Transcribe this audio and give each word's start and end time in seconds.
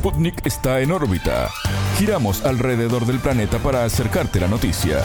Sputnik 0.00 0.46
está 0.46 0.80
en 0.80 0.92
órbita. 0.92 1.50
Giramos 1.98 2.42
alrededor 2.46 3.04
del 3.04 3.18
planeta 3.18 3.58
para 3.58 3.84
acercarte 3.84 4.40
la 4.40 4.48
noticia. 4.48 5.04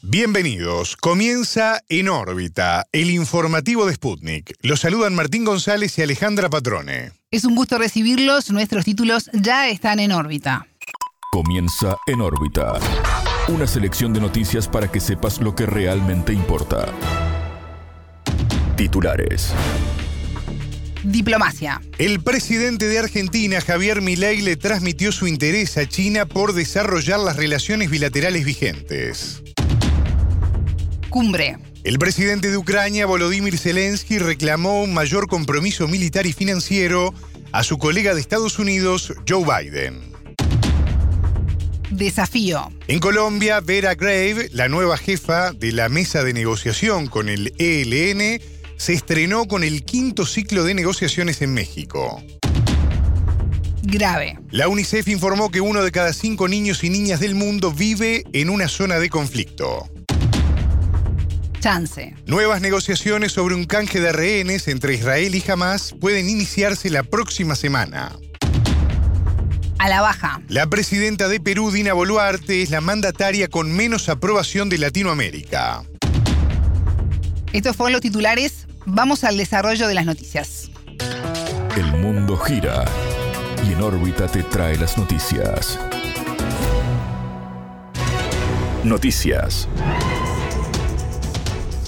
Bienvenidos. 0.00 0.96
Comienza 0.96 1.82
En 1.90 2.08
órbita, 2.08 2.86
el 2.92 3.10
informativo 3.10 3.84
de 3.84 3.92
Sputnik. 3.92 4.54
Los 4.62 4.80
saludan 4.80 5.14
Martín 5.14 5.44
González 5.44 5.98
y 5.98 6.02
Alejandra 6.02 6.48
Patrone. 6.48 7.12
Es 7.30 7.44
un 7.44 7.54
gusto 7.54 7.76
recibirlos. 7.76 8.50
Nuestros 8.50 8.86
títulos 8.86 9.28
ya 9.34 9.68
están 9.68 10.00
en 10.00 10.12
órbita. 10.12 10.66
Comienza 11.30 11.98
En 12.06 12.22
órbita. 12.22 12.78
Una 13.48 13.66
selección 13.66 14.14
de 14.14 14.20
noticias 14.22 14.66
para 14.66 14.90
que 14.90 14.98
sepas 14.98 15.42
lo 15.42 15.54
que 15.54 15.66
realmente 15.66 16.32
importa. 16.32 16.86
Titulares. 18.76 19.52
Diplomacia. 21.04 21.82
El 21.98 22.22
presidente 22.22 22.88
de 22.88 22.98
Argentina, 22.98 23.60
Javier 23.60 24.00
Milei, 24.00 24.40
le 24.40 24.56
transmitió 24.56 25.12
su 25.12 25.26
interés 25.26 25.76
a 25.76 25.86
China 25.86 26.24
por 26.24 26.54
desarrollar 26.54 27.20
las 27.20 27.36
relaciones 27.36 27.90
bilaterales 27.90 28.44
vigentes. 28.44 29.42
Cumbre. 31.10 31.58
El 31.84 31.98
presidente 31.98 32.50
de 32.50 32.56
Ucrania, 32.56 33.04
Volodymyr 33.04 33.58
Zelensky, 33.58 34.18
reclamó 34.18 34.82
un 34.82 34.94
mayor 34.94 35.28
compromiso 35.28 35.86
militar 35.86 36.24
y 36.24 36.32
financiero 36.32 37.12
a 37.52 37.62
su 37.62 37.76
colega 37.76 38.14
de 38.14 38.22
Estados 38.22 38.58
Unidos, 38.58 39.12
Joe 39.28 39.44
Biden. 39.44 40.00
Desafío. 41.90 42.72
En 42.88 42.98
Colombia, 42.98 43.60
Vera 43.60 43.94
Grave, 43.94 44.48
la 44.52 44.68
nueva 44.68 44.96
jefa 44.96 45.52
de 45.52 45.72
la 45.72 45.90
mesa 45.90 46.24
de 46.24 46.32
negociación 46.32 47.06
con 47.06 47.28
el 47.28 47.52
ELN, 47.58 48.40
se 48.84 48.92
estrenó 48.92 49.46
con 49.46 49.64
el 49.64 49.82
quinto 49.82 50.26
ciclo 50.26 50.62
de 50.62 50.74
negociaciones 50.74 51.40
en 51.40 51.54
México. 51.54 52.22
Grave. 53.82 54.38
La 54.50 54.68
UNICEF 54.68 55.08
informó 55.08 55.50
que 55.50 55.62
uno 55.62 55.82
de 55.82 55.90
cada 55.90 56.12
cinco 56.12 56.48
niños 56.48 56.84
y 56.84 56.90
niñas 56.90 57.18
del 57.18 57.34
mundo 57.34 57.72
vive 57.72 58.24
en 58.34 58.50
una 58.50 58.68
zona 58.68 58.98
de 58.98 59.08
conflicto. 59.08 59.88
Chance. 61.60 62.14
Nuevas 62.26 62.60
negociaciones 62.60 63.32
sobre 63.32 63.54
un 63.54 63.64
canje 63.64 64.00
de 64.00 64.12
rehenes 64.12 64.68
entre 64.68 64.92
Israel 64.92 65.34
y 65.34 65.42
Hamas 65.50 65.94
pueden 65.98 66.28
iniciarse 66.28 66.90
la 66.90 67.04
próxima 67.04 67.56
semana. 67.56 68.14
A 69.78 69.88
la 69.88 70.02
baja. 70.02 70.42
La 70.48 70.66
presidenta 70.66 71.28
de 71.28 71.40
Perú, 71.40 71.70
Dina 71.70 71.94
Boluarte, 71.94 72.60
es 72.60 72.68
la 72.68 72.82
mandataria 72.82 73.48
con 73.48 73.74
menos 73.74 74.10
aprobación 74.10 74.68
de 74.68 74.76
Latinoamérica. 74.76 75.84
Estos 77.54 77.76
fueron 77.76 77.92
los 77.92 78.02
titulares. 78.02 78.66
Vamos 78.86 79.24
al 79.24 79.36
desarrollo 79.36 79.88
de 79.88 79.94
las 79.94 80.04
noticias. 80.04 80.70
El 81.76 81.92
mundo 81.92 82.36
gira 82.36 82.84
y 83.66 83.72
en 83.72 83.82
órbita 83.82 84.26
te 84.26 84.42
trae 84.42 84.76
las 84.76 84.98
noticias. 84.98 85.78
Noticias. 88.84 89.68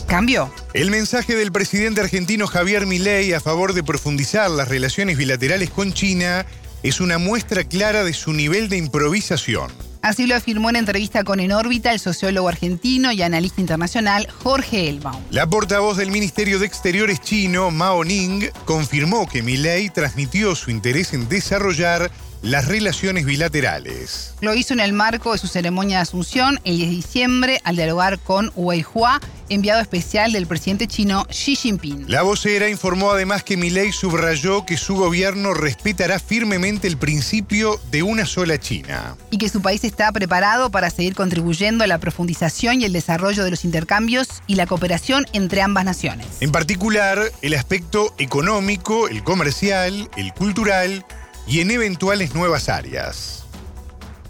Cambio. 0.07 0.51
El 0.73 0.91
mensaje 0.91 1.35
del 1.35 1.53
presidente 1.53 2.01
argentino 2.01 2.47
Javier 2.47 2.87
Milei 2.87 3.33
a 3.35 3.41
favor 3.41 3.75
de 3.75 3.83
profundizar 3.83 4.51
las 4.51 4.69
relaciones 4.69 5.19
bilaterales 5.19 5.71
con 5.71 5.93
China 5.93 6.47
es 6.83 7.01
una 7.01 7.19
muestra 7.19 7.65
clara 7.65 8.05
de 8.05 8.15
su 8.15 8.33
nivel 8.33 8.69
de 8.69 8.79
improvisación. 8.79 9.71
Así 10.07 10.29
lo 10.29 10.37
afirmó 10.37 10.71
en 10.71 10.77
entrevista 10.77 11.25
con 11.25 11.41
En 11.41 11.51
órbita 11.51 11.91
el 11.91 11.99
sociólogo 11.99 12.47
argentino 12.47 13.11
y 13.11 13.23
analista 13.23 13.61
internacional 13.61 14.29
Jorge 14.31 14.89
Elbaum. 14.89 15.21
La 15.33 15.49
portavoz 15.49 15.97
del 15.97 16.13
Ministerio 16.13 16.61
de 16.61 16.67
Exteriores 16.67 17.21
chino, 17.21 17.73
Mao 17.73 18.05
Ning, 18.05 18.45
confirmó 18.67 19.27
que 19.27 19.43
Milei 19.43 19.91
transmitió 19.91 20.55
su 20.55 20.71
interés 20.71 21.13
en 21.13 21.29
desarrollar 21.29 22.13
las 22.47 22.69
relaciones 22.69 23.25
bilaterales. 23.25 24.35
Lo 24.41 24.55
hizo 24.55 24.73
en 24.73 24.81
el 24.81 24.93
marco 24.93 25.33
de 25.33 25.39
su 25.39 25.49
ceremonia 25.49 25.97
de 25.97 26.03
asunción 26.03 26.61
el 26.63 26.77
10 26.77 26.91
de 26.91 26.97
diciembre 26.97 27.61
al 27.65 27.75
dialogar 27.75 28.21
con 28.21 28.53
Wei 28.55 28.85
Hua, 28.95 29.21
enviado 29.49 29.81
especial 29.81 30.33
del 30.33 30.47
presidente 30.47 30.87
chino 30.87 31.27
Xi 31.29 31.57
Jinping. 31.57 32.05
La 32.09 32.23
vocera 32.23 32.69
informó 32.69 33.11
además 33.11 33.43
que 33.43 33.57
Milei 33.57 33.91
subrayó 33.93 34.65
que 34.65 34.77
su 34.77 34.95
gobierno 34.95 35.55
respetará 35.55 36.21
firmemente 36.21 36.87
el 36.87 36.97
principio 36.97 37.81
de 37.91 38.05
una 38.05 38.27
sola 38.27 38.59
China. 38.59 39.17
Y 39.31 39.39
que 39.39 39.49
su 39.49 39.61
país 39.61 39.83
está 39.83 40.13
preparado 40.13 40.71
para 40.71 40.91
seguir 40.91 41.17
contribuyendo 41.17 41.83
a 41.83 41.89
la 41.89 41.99
profundización 41.99 42.81
y 42.81 42.85
el 42.85 42.93
desarrollo 42.93 43.43
de 43.43 43.51
los 43.51 43.65
intercambios 43.65 44.29
y 44.47 44.55
la 44.55 44.67
cooperación 44.67 45.27
entre 45.33 45.63
ambas 45.63 45.85
naciones. 45.85 46.27
En 46.41 46.53
particular, 46.53 47.33
el 47.43 47.55
aspecto 47.55 48.15
económico, 48.19 49.09
el 49.09 49.25
comercial, 49.25 50.09
el 50.17 50.33
cultural 50.33 51.05
y 51.47 51.61
en 51.61 51.71
eventuales 51.71 52.35
nuevas 52.35 52.69
áreas. 52.69 53.45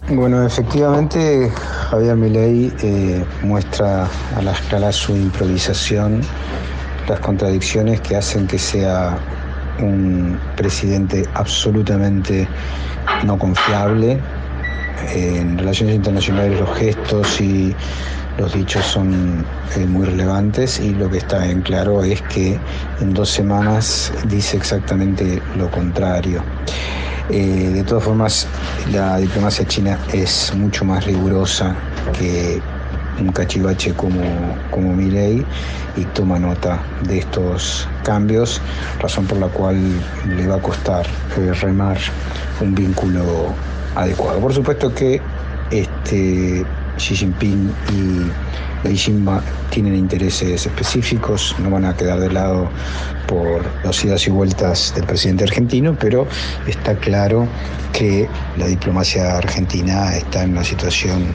Bueno, 0.09 0.45
efectivamente, 0.45 1.51
Javier 1.89 2.15
Milei 2.15 2.71
eh, 2.81 3.25
muestra 3.43 4.07
a 4.35 4.41
la 4.41 4.53
escala 4.53 4.91
su 4.91 5.13
improvisación, 5.15 6.21
las 7.09 7.19
contradicciones 7.19 7.99
que 8.01 8.15
hacen 8.15 8.47
que 8.47 8.57
sea 8.57 9.17
un 9.79 10.39
presidente 10.55 11.27
absolutamente 11.33 12.47
no 13.25 13.37
confiable. 13.37 14.19
en 15.13 15.57
relaciones 15.57 15.95
internacionales 15.95 16.59
los 16.59 16.77
gestos 16.77 17.39
y 17.39 17.75
los 18.37 18.53
dichos 18.53 18.85
son 18.85 19.45
eh, 19.75 19.85
muy 19.85 20.05
relevantes 20.05 20.79
y 20.79 20.93
lo 20.93 21.09
que 21.09 21.17
está 21.17 21.47
en 21.49 21.61
claro 21.61 22.03
es 22.03 22.21
que 22.23 22.59
en 22.99 23.13
dos 23.13 23.29
semanas 23.29 24.11
dice 24.25 24.57
exactamente 24.57 25.41
lo 25.57 25.69
contrario. 25.71 26.43
Eh, 27.29 27.71
de 27.73 27.83
todas 27.83 28.03
formas, 28.03 28.47
la 28.91 29.17
diplomacia 29.17 29.65
china 29.65 29.99
es 30.13 30.53
mucho 30.55 30.85
más 30.85 31.05
rigurosa 31.05 31.75
que 32.17 32.61
un 33.19 33.31
cachivache 33.31 33.93
como, 33.93 34.21
como 34.71 34.95
y 35.01 36.03
toma 36.13 36.37
nota 36.37 36.79
de 37.01 37.17
estos 37.17 37.87
cambios, 38.03 38.61
razón 38.99 39.25
por 39.25 39.39
la 39.39 39.47
cual 39.47 39.77
le 40.27 40.47
va 40.47 40.55
a 40.55 40.61
costar 40.61 41.05
eh, 41.37 41.51
remar 41.53 41.97
un 42.61 42.75
vínculo 42.75 43.53
adecuado. 43.95 44.39
Por 44.39 44.53
supuesto 44.53 44.93
que 44.93 45.21
este, 45.71 46.65
Xi 46.97 47.15
Jinping 47.15 47.71
y 47.89 48.87
Beijing 48.87 49.25
tienen 49.69 49.95
intereses 49.95 50.65
específicos, 50.65 51.55
no 51.59 51.69
van 51.69 51.85
a 51.85 51.95
quedar 51.95 52.19
de 52.19 52.31
lado 52.31 52.69
por 53.27 53.63
las 53.83 54.03
idas 54.03 54.27
y 54.27 54.31
vueltas 54.31 54.93
del 54.95 55.05
presidente 55.05 55.43
argentino, 55.43 55.95
pero 55.99 56.27
está 56.67 56.95
claro 56.95 57.47
que 57.93 58.27
la 58.57 58.67
diplomacia 58.67 59.37
argentina 59.37 60.15
está 60.15 60.43
en 60.43 60.51
una 60.51 60.63
situación 60.63 61.33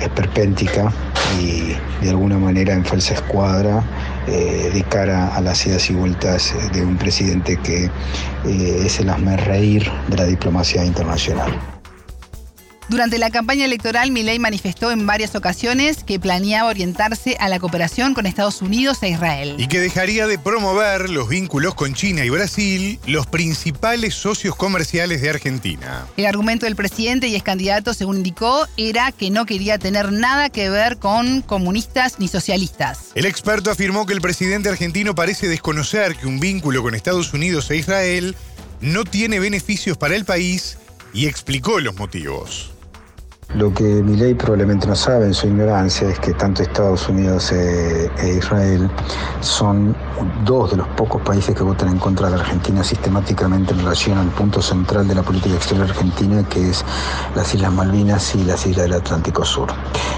esperpéntica 0.00 0.92
y 1.40 1.74
de 2.02 2.10
alguna 2.10 2.38
manera 2.38 2.74
en 2.74 2.84
falsa 2.84 3.14
escuadra 3.14 3.82
eh, 4.26 4.70
de 4.72 4.82
cara 4.84 5.34
a 5.34 5.40
las 5.40 5.66
idas 5.66 5.88
y 5.90 5.94
vueltas 5.94 6.54
de 6.72 6.82
un 6.82 6.96
presidente 6.96 7.56
que 7.58 7.84
eh, 7.84 8.82
es 8.84 9.00
el 9.00 9.08
reír 9.38 9.88
de 10.08 10.16
la 10.16 10.24
diplomacia 10.24 10.84
internacional. 10.84 11.52
Durante 12.88 13.18
la 13.18 13.30
campaña 13.30 13.64
electoral, 13.64 14.10
Milei 14.10 14.38
manifestó 14.38 14.90
en 14.90 15.06
varias 15.06 15.34
ocasiones 15.34 16.02
que 16.04 16.18
planeaba 16.18 16.68
orientarse 16.68 17.36
a 17.38 17.48
la 17.48 17.58
cooperación 17.58 18.12
con 18.12 18.26
Estados 18.26 18.60
Unidos 18.60 19.02
e 19.02 19.10
Israel. 19.10 19.54
Y 19.58 19.68
que 19.68 19.80
dejaría 19.80 20.26
de 20.26 20.38
promover 20.38 21.08
los 21.08 21.28
vínculos 21.28 21.74
con 21.74 21.94
China 21.94 22.24
y 22.24 22.30
Brasil, 22.30 22.98
los 23.06 23.26
principales 23.26 24.14
socios 24.14 24.56
comerciales 24.56 25.22
de 25.22 25.30
Argentina. 25.30 26.06
El 26.16 26.26
argumento 26.26 26.66
del 26.66 26.76
presidente 26.76 27.28
y 27.28 27.36
ex 27.36 27.44
candidato, 27.44 27.94
según 27.94 28.18
indicó, 28.18 28.66
era 28.76 29.12
que 29.12 29.30
no 29.30 29.46
quería 29.46 29.78
tener 29.78 30.12
nada 30.12 30.50
que 30.50 30.68
ver 30.68 30.98
con 30.98 31.42
comunistas 31.42 32.18
ni 32.18 32.28
socialistas. 32.28 33.10
El 33.14 33.26
experto 33.26 33.70
afirmó 33.70 34.06
que 34.06 34.12
el 34.12 34.20
presidente 34.20 34.68
argentino 34.68 35.14
parece 35.14 35.48
desconocer 35.48 36.16
que 36.16 36.26
un 36.26 36.40
vínculo 36.40 36.82
con 36.82 36.94
Estados 36.94 37.32
Unidos 37.32 37.70
e 37.70 37.76
Israel 37.76 38.36
no 38.80 39.04
tiene 39.04 39.38
beneficios 39.38 39.96
para 39.96 40.16
el 40.16 40.24
país 40.24 40.78
y 41.14 41.26
explicó 41.26 41.80
los 41.80 41.96
motivos. 41.96 42.71
Lo 43.54 43.70
que 43.70 43.84
Milei 43.84 44.34
probablemente 44.34 44.86
no 44.86 44.96
sabe 44.96 45.26
en 45.26 45.34
su 45.34 45.46
ignorancia 45.46 46.08
es 46.08 46.18
que 46.20 46.32
tanto 46.32 46.62
Estados 46.62 47.06
Unidos 47.10 47.52
e, 47.52 48.10
e, 48.18 48.38
Israel 48.38 48.90
son 49.40 49.94
dos 50.46 50.70
de 50.70 50.78
los 50.78 50.88
pocos 50.88 51.20
países 51.20 51.54
que 51.54 51.62
votan 51.62 51.90
en 51.90 51.98
contra 51.98 52.30
de 52.30 52.36
Argentina 52.36 52.82
sistemáticamente 52.82 53.74
en 53.74 53.80
relación 53.80 54.16
al 54.16 54.28
punto 54.28 54.62
central 54.62 55.06
de 55.06 55.16
la 55.16 55.22
política 55.22 55.54
exterior 55.54 55.86
argentina, 55.86 56.42
que 56.48 56.70
es 56.70 56.82
las 57.34 57.54
Islas 57.54 57.72
Malvinas 57.72 58.34
y 58.34 58.44
las 58.44 58.66
Islas 58.66 58.84
del 58.84 58.94
Atlántico 58.94 59.44
Sur. 59.44 59.68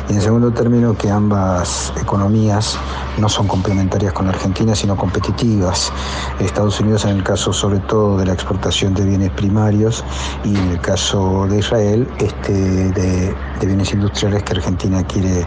Y 0.08 0.12
en 0.12 0.20
segundo 0.20 0.52
término, 0.52 0.96
que 0.96 1.10
ambas 1.10 1.92
economías 2.00 2.78
no 3.18 3.28
son 3.28 3.48
complementarias 3.48 4.12
con 4.12 4.26
la 4.26 4.32
Argentina, 4.32 4.74
sino 4.74 4.96
competitivas. 4.96 5.92
Estados 6.38 6.78
Unidos 6.80 7.04
en 7.04 7.16
el 7.16 7.22
caso 7.22 7.52
sobre 7.52 7.78
todo 7.80 8.18
de 8.18 8.26
la 8.26 8.32
exportación 8.32 8.94
de 8.94 9.04
bienes 9.04 9.30
primarios 9.30 10.04
y 10.44 10.56
en 10.56 10.70
el 10.70 10.80
caso 10.80 11.46
de 11.48 11.58
Israel 11.58 12.08
este, 12.18 12.52
de, 12.52 13.23
bienes 13.60 13.92
industriales 13.92 14.42
que 14.42 14.54
Argentina 14.54 15.02
quiere 15.04 15.46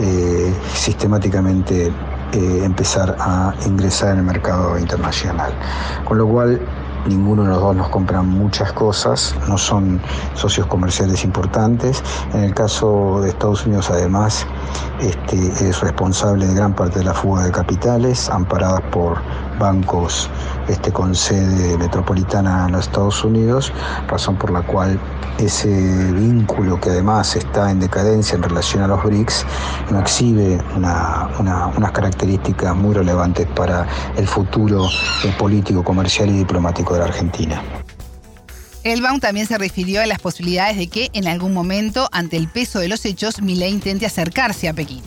eh, 0.00 0.54
sistemáticamente 0.74 1.86
eh, 1.86 2.64
empezar 2.64 3.16
a 3.20 3.54
ingresar 3.64 4.12
en 4.12 4.18
el 4.18 4.24
mercado 4.24 4.78
internacional. 4.78 5.52
Con 6.04 6.18
lo 6.18 6.26
cual 6.26 6.60
ninguno 7.06 7.42
de 7.42 7.48
los 7.48 7.60
dos 7.60 7.76
nos 7.76 7.88
compran 7.88 8.28
muchas 8.28 8.72
cosas, 8.72 9.34
no 9.48 9.58
son 9.58 10.00
socios 10.34 10.66
comerciales 10.66 11.24
importantes. 11.24 12.02
En 12.32 12.44
el 12.44 12.54
caso 12.54 13.20
de 13.22 13.30
Estados 13.30 13.66
Unidos, 13.66 13.90
además, 13.90 14.46
este, 15.00 15.36
es 15.68 15.80
responsable 15.80 16.46
de 16.46 16.54
gran 16.54 16.74
parte 16.74 17.00
de 17.00 17.04
la 17.04 17.14
fuga 17.14 17.44
de 17.44 17.52
capitales, 17.52 18.28
amparadas 18.30 18.82
por 18.90 19.18
bancos 19.58 20.28
este, 20.68 20.92
con 20.92 21.14
sede 21.14 21.76
metropolitana 21.78 22.66
en 22.66 22.72
los 22.72 22.86
Estados 22.86 23.24
Unidos, 23.24 23.72
razón 24.08 24.36
por 24.36 24.50
la 24.50 24.62
cual 24.62 24.98
ese 25.38 25.68
vínculo 26.12 26.80
que 26.80 26.90
además 26.90 27.34
está 27.36 27.70
en 27.70 27.80
decadencia 27.80 28.36
en 28.36 28.42
relación 28.42 28.82
a 28.82 28.86
los 28.86 29.02
BRICS 29.02 29.44
no 29.90 30.00
exhibe 30.00 30.62
unas 30.76 31.92
características 31.92 32.76
muy 32.76 32.94
relevantes 32.94 33.46
para 33.48 33.86
el 34.16 34.26
futuro 34.26 34.86
político, 35.38 35.82
comercial 35.82 36.28
y 36.30 36.38
diplomático 36.38 36.94
de 36.94 37.00
la 37.00 37.06
Argentina. 37.06 37.62
Elbaum 38.84 39.18
también 39.18 39.46
se 39.46 39.56
refirió 39.56 40.02
a 40.02 40.06
las 40.06 40.20
posibilidades 40.20 40.76
de 40.76 40.88
que 40.88 41.08
en 41.14 41.26
algún 41.26 41.54
momento, 41.54 42.08
ante 42.12 42.36
el 42.36 42.48
peso 42.48 42.80
de 42.80 42.88
los 42.88 43.04
hechos, 43.06 43.40
Milei 43.40 43.72
intente 43.72 44.04
acercarse 44.04 44.68
a 44.68 44.74
Pekín. 44.74 45.02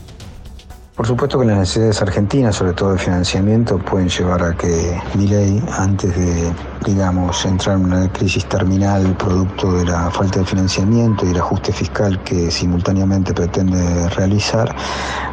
Por 0.97 1.05
supuesto 1.05 1.37
que 1.37 1.45
las 1.45 1.59
necesidades 1.59 2.01
argentinas, 2.01 2.55
sobre 2.55 2.73
todo 2.73 2.93
de 2.93 2.97
financiamiento, 2.97 3.77
pueden 3.77 4.09
llevar 4.09 4.41
a 4.41 4.55
que 4.55 4.99
Milei, 5.13 5.61
antes 5.77 6.17
de, 6.17 6.51
digamos, 6.87 7.45
entrar 7.45 7.75
en 7.75 7.85
una 7.85 8.11
crisis 8.11 8.43
terminal 8.45 9.15
producto 9.15 9.73
de 9.73 9.85
la 9.85 10.09
falta 10.09 10.39
de 10.39 10.45
financiamiento 10.45 11.23
y 11.23 11.29
el 11.29 11.37
ajuste 11.37 11.71
fiscal 11.71 12.23
que 12.23 12.49
simultáneamente 12.49 13.31
pretende 13.31 14.09
realizar, 14.09 14.75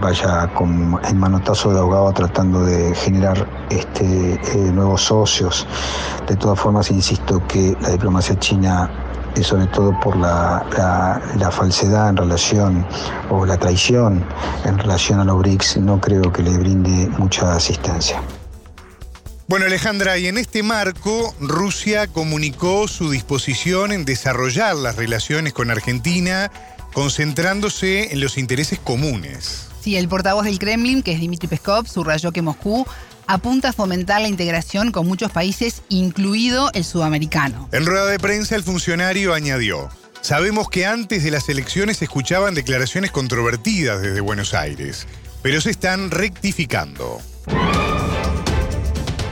vaya 0.02 0.52
con 0.52 1.00
el 1.02 1.14
manotazo 1.14 1.72
de 1.72 1.78
ahogado 1.78 2.12
tratando 2.12 2.62
de 2.62 2.94
generar 2.94 3.48
este, 3.70 4.34
eh, 4.34 4.70
nuevos 4.70 5.00
socios. 5.00 5.66
De 6.28 6.36
todas 6.36 6.60
formas, 6.60 6.90
insisto 6.90 7.42
que 7.48 7.74
la 7.80 7.88
diplomacia 7.88 8.38
china 8.38 8.90
y 9.36 9.42
sobre 9.42 9.66
todo 9.68 9.98
por 10.00 10.16
la, 10.16 10.66
falsedad 11.50 12.10
en 12.10 12.16
relación 12.16 12.86
o 13.30 13.44
la 13.44 13.56
traición 13.56 14.24
en 14.64 14.78
relación 14.78 15.20
a 15.20 15.24
los 15.24 15.38
BRICS, 15.38 15.78
no 15.78 16.00
creo 16.00 16.32
que 16.32 16.42
le 16.42 16.56
brinde 16.58 17.08
mucha 17.18 17.54
asistencia. 17.54 18.22
Bueno, 19.46 19.66
Alejandra, 19.66 20.16
y 20.18 20.26
en 20.26 20.38
este 20.38 20.62
marco, 20.62 21.34
Rusia 21.38 22.06
comunicó 22.06 22.88
su 22.88 23.10
disposición 23.10 23.92
en 23.92 24.04
desarrollar 24.04 24.74
las 24.76 24.96
relaciones 24.96 25.52
con 25.52 25.70
Argentina, 25.70 26.50
concentrándose 26.94 28.12
en 28.12 28.20
los 28.20 28.38
intereses 28.38 28.78
comunes. 28.78 29.68
Sí, 29.82 29.96
el 29.96 30.08
portavoz 30.08 30.46
del 30.46 30.58
Kremlin, 30.58 31.02
que 31.02 31.12
es 31.12 31.20
Dmitry 31.20 31.46
Peskov, 31.46 31.86
subrayó 31.86 32.32
que 32.32 32.40
Moscú 32.40 32.86
apunta 33.26 33.70
a 33.70 33.72
fomentar 33.72 34.20
la 34.20 34.28
integración 34.28 34.90
con 34.92 35.06
muchos 35.06 35.30
países, 35.30 35.82
incluido 35.88 36.70
el 36.74 36.84
sudamericano. 36.84 37.68
En 37.72 37.86
rueda 37.86 38.06
de 38.06 38.18
prensa, 38.18 38.56
el 38.56 38.62
funcionario 38.62 39.34
añadió, 39.34 39.88
sabemos 40.20 40.68
que 40.68 40.86
antes 40.86 41.24
de 41.24 41.30
las 41.30 41.48
elecciones 41.48 41.98
se 41.98 42.04
escuchaban 42.04 42.54
declaraciones 42.54 43.10
controvertidas 43.10 44.02
desde 44.02 44.20
Buenos 44.20 44.54
Aires, 44.54 45.06
pero 45.42 45.60
se 45.60 45.70
están 45.70 46.10
rectificando. 46.10 47.20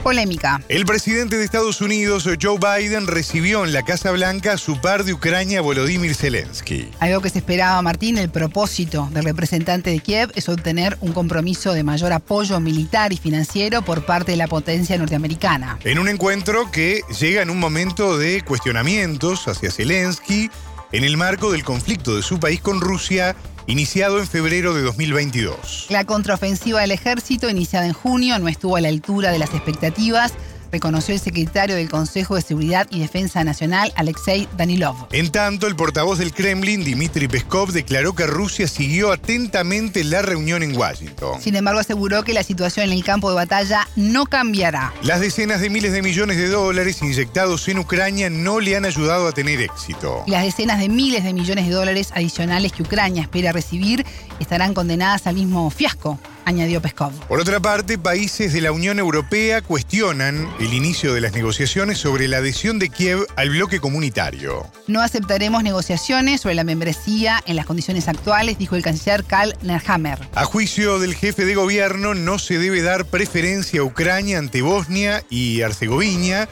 Polémica. 0.02 0.60
El 0.68 0.84
presidente 0.84 1.36
de 1.36 1.44
Estados 1.44 1.80
Unidos, 1.80 2.28
Joe 2.40 2.58
Biden, 2.58 3.06
recibió 3.06 3.64
en 3.64 3.72
la 3.72 3.82
Casa 3.82 4.10
Blanca 4.10 4.54
a 4.54 4.58
su 4.58 4.80
par 4.80 5.04
de 5.04 5.12
Ucrania, 5.12 5.60
Volodymyr 5.60 6.14
Zelensky. 6.14 6.88
Algo 7.00 7.20
que 7.20 7.30
se 7.30 7.38
esperaba, 7.38 7.80
Martín, 7.82 8.18
el 8.18 8.28
propósito 8.28 9.08
del 9.12 9.24
representante 9.24 9.90
de 9.90 10.00
Kiev 10.00 10.32
es 10.34 10.48
obtener 10.48 10.98
un 11.00 11.12
compromiso 11.12 11.72
de 11.72 11.84
mayor 11.84 12.12
apoyo 12.12 12.60
militar 12.60 13.12
y 13.12 13.16
financiero 13.16 13.82
por 13.82 14.04
parte 14.04 14.32
de 14.32 14.36
la 14.36 14.48
potencia 14.48 14.98
norteamericana. 14.98 15.78
En 15.84 15.98
un 15.98 16.08
encuentro 16.08 16.70
que 16.70 17.02
llega 17.18 17.42
en 17.42 17.50
un 17.50 17.60
momento 17.60 18.18
de 18.18 18.42
cuestionamientos 18.42 19.46
hacia 19.46 19.70
Zelensky 19.70 20.50
en 20.92 21.04
el 21.04 21.16
marco 21.16 21.50
del 21.50 21.64
conflicto 21.64 22.14
de 22.14 22.22
su 22.22 22.38
país 22.38 22.60
con 22.60 22.80
Rusia 22.80 23.34
iniciado 23.66 24.18
en 24.18 24.26
febrero 24.26 24.74
de 24.74 24.82
2022. 24.82 25.86
La 25.88 26.04
contraofensiva 26.04 26.80
del 26.80 26.90
ejército, 26.90 27.48
iniciada 27.48 27.86
en 27.86 27.92
junio, 27.92 28.38
no 28.38 28.48
estuvo 28.48 28.76
a 28.76 28.80
la 28.80 28.88
altura 28.88 29.30
de 29.30 29.38
las 29.38 29.54
expectativas 29.54 30.32
reconoció 30.72 31.14
el 31.14 31.20
secretario 31.20 31.76
del 31.76 31.90
Consejo 31.90 32.34
de 32.34 32.42
Seguridad 32.42 32.88
y 32.90 33.00
Defensa 33.00 33.44
Nacional, 33.44 33.92
Alexei 33.94 34.48
Danilov. 34.56 34.96
En 35.12 35.30
tanto, 35.30 35.66
el 35.66 35.76
portavoz 35.76 36.18
del 36.18 36.32
Kremlin, 36.32 36.82
Dmitry 36.82 37.28
Peskov, 37.28 37.70
declaró 37.72 38.14
que 38.14 38.26
Rusia 38.26 38.66
siguió 38.66 39.12
atentamente 39.12 40.02
la 40.02 40.22
reunión 40.22 40.62
en 40.62 40.76
Washington. 40.76 41.40
Sin 41.40 41.54
embargo, 41.54 41.80
aseguró 41.80 42.24
que 42.24 42.32
la 42.32 42.42
situación 42.42 42.86
en 42.86 42.92
el 42.92 43.04
campo 43.04 43.28
de 43.28 43.36
batalla 43.36 43.86
no 43.96 44.24
cambiará. 44.24 44.92
Las 45.02 45.20
decenas 45.20 45.60
de 45.60 45.68
miles 45.68 45.92
de 45.92 46.02
millones 46.02 46.38
de 46.38 46.48
dólares 46.48 47.02
inyectados 47.02 47.68
en 47.68 47.78
Ucrania 47.78 48.30
no 48.30 48.58
le 48.58 48.74
han 48.74 48.86
ayudado 48.86 49.28
a 49.28 49.32
tener 49.32 49.60
éxito. 49.60 50.24
Las 50.26 50.42
decenas 50.42 50.80
de 50.80 50.88
miles 50.88 51.22
de 51.22 51.34
millones 51.34 51.66
de 51.66 51.72
dólares 51.72 52.10
adicionales 52.14 52.72
que 52.72 52.82
Ucrania 52.82 53.22
espera 53.22 53.52
recibir 53.52 54.06
estarán 54.40 54.72
condenadas 54.72 55.26
al 55.26 55.34
mismo 55.34 55.68
fiasco 55.70 56.18
añadió 56.44 56.80
Peskov. 56.80 57.12
Por 57.28 57.40
otra 57.40 57.60
parte, 57.60 57.98
países 57.98 58.52
de 58.52 58.60
la 58.60 58.72
Unión 58.72 58.98
Europea 58.98 59.62
cuestionan 59.62 60.48
el 60.60 60.74
inicio 60.74 61.14
de 61.14 61.20
las 61.20 61.32
negociaciones 61.32 61.98
sobre 61.98 62.28
la 62.28 62.38
adhesión 62.38 62.78
de 62.78 62.88
Kiev 62.88 63.26
al 63.36 63.50
bloque 63.50 63.80
comunitario. 63.80 64.66
No 64.86 65.00
aceptaremos 65.00 65.62
negociaciones 65.62 66.40
sobre 66.40 66.54
la 66.54 66.64
membresía 66.64 67.42
en 67.46 67.56
las 67.56 67.66
condiciones 67.66 68.08
actuales, 68.08 68.58
dijo 68.58 68.76
el 68.76 68.82
canciller 68.82 69.24
Karl 69.24 69.54
Nehammer. 69.62 70.18
A 70.34 70.44
juicio 70.44 70.98
del 70.98 71.14
jefe 71.14 71.44
de 71.44 71.54
gobierno, 71.54 72.14
no 72.14 72.38
se 72.38 72.58
debe 72.58 72.82
dar 72.82 73.04
preferencia 73.04 73.80
a 73.80 73.84
Ucrania 73.84 74.38
ante 74.38 74.62
Bosnia 74.62 75.24
y 75.30 75.60
Herzegovina, 75.60 76.48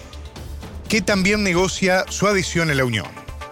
que 0.89 1.03
también 1.03 1.45
negocia 1.45 2.05
su 2.09 2.27
adhesión 2.27 2.71
a 2.71 2.75
la 2.75 2.85
Unión. 2.85 3.07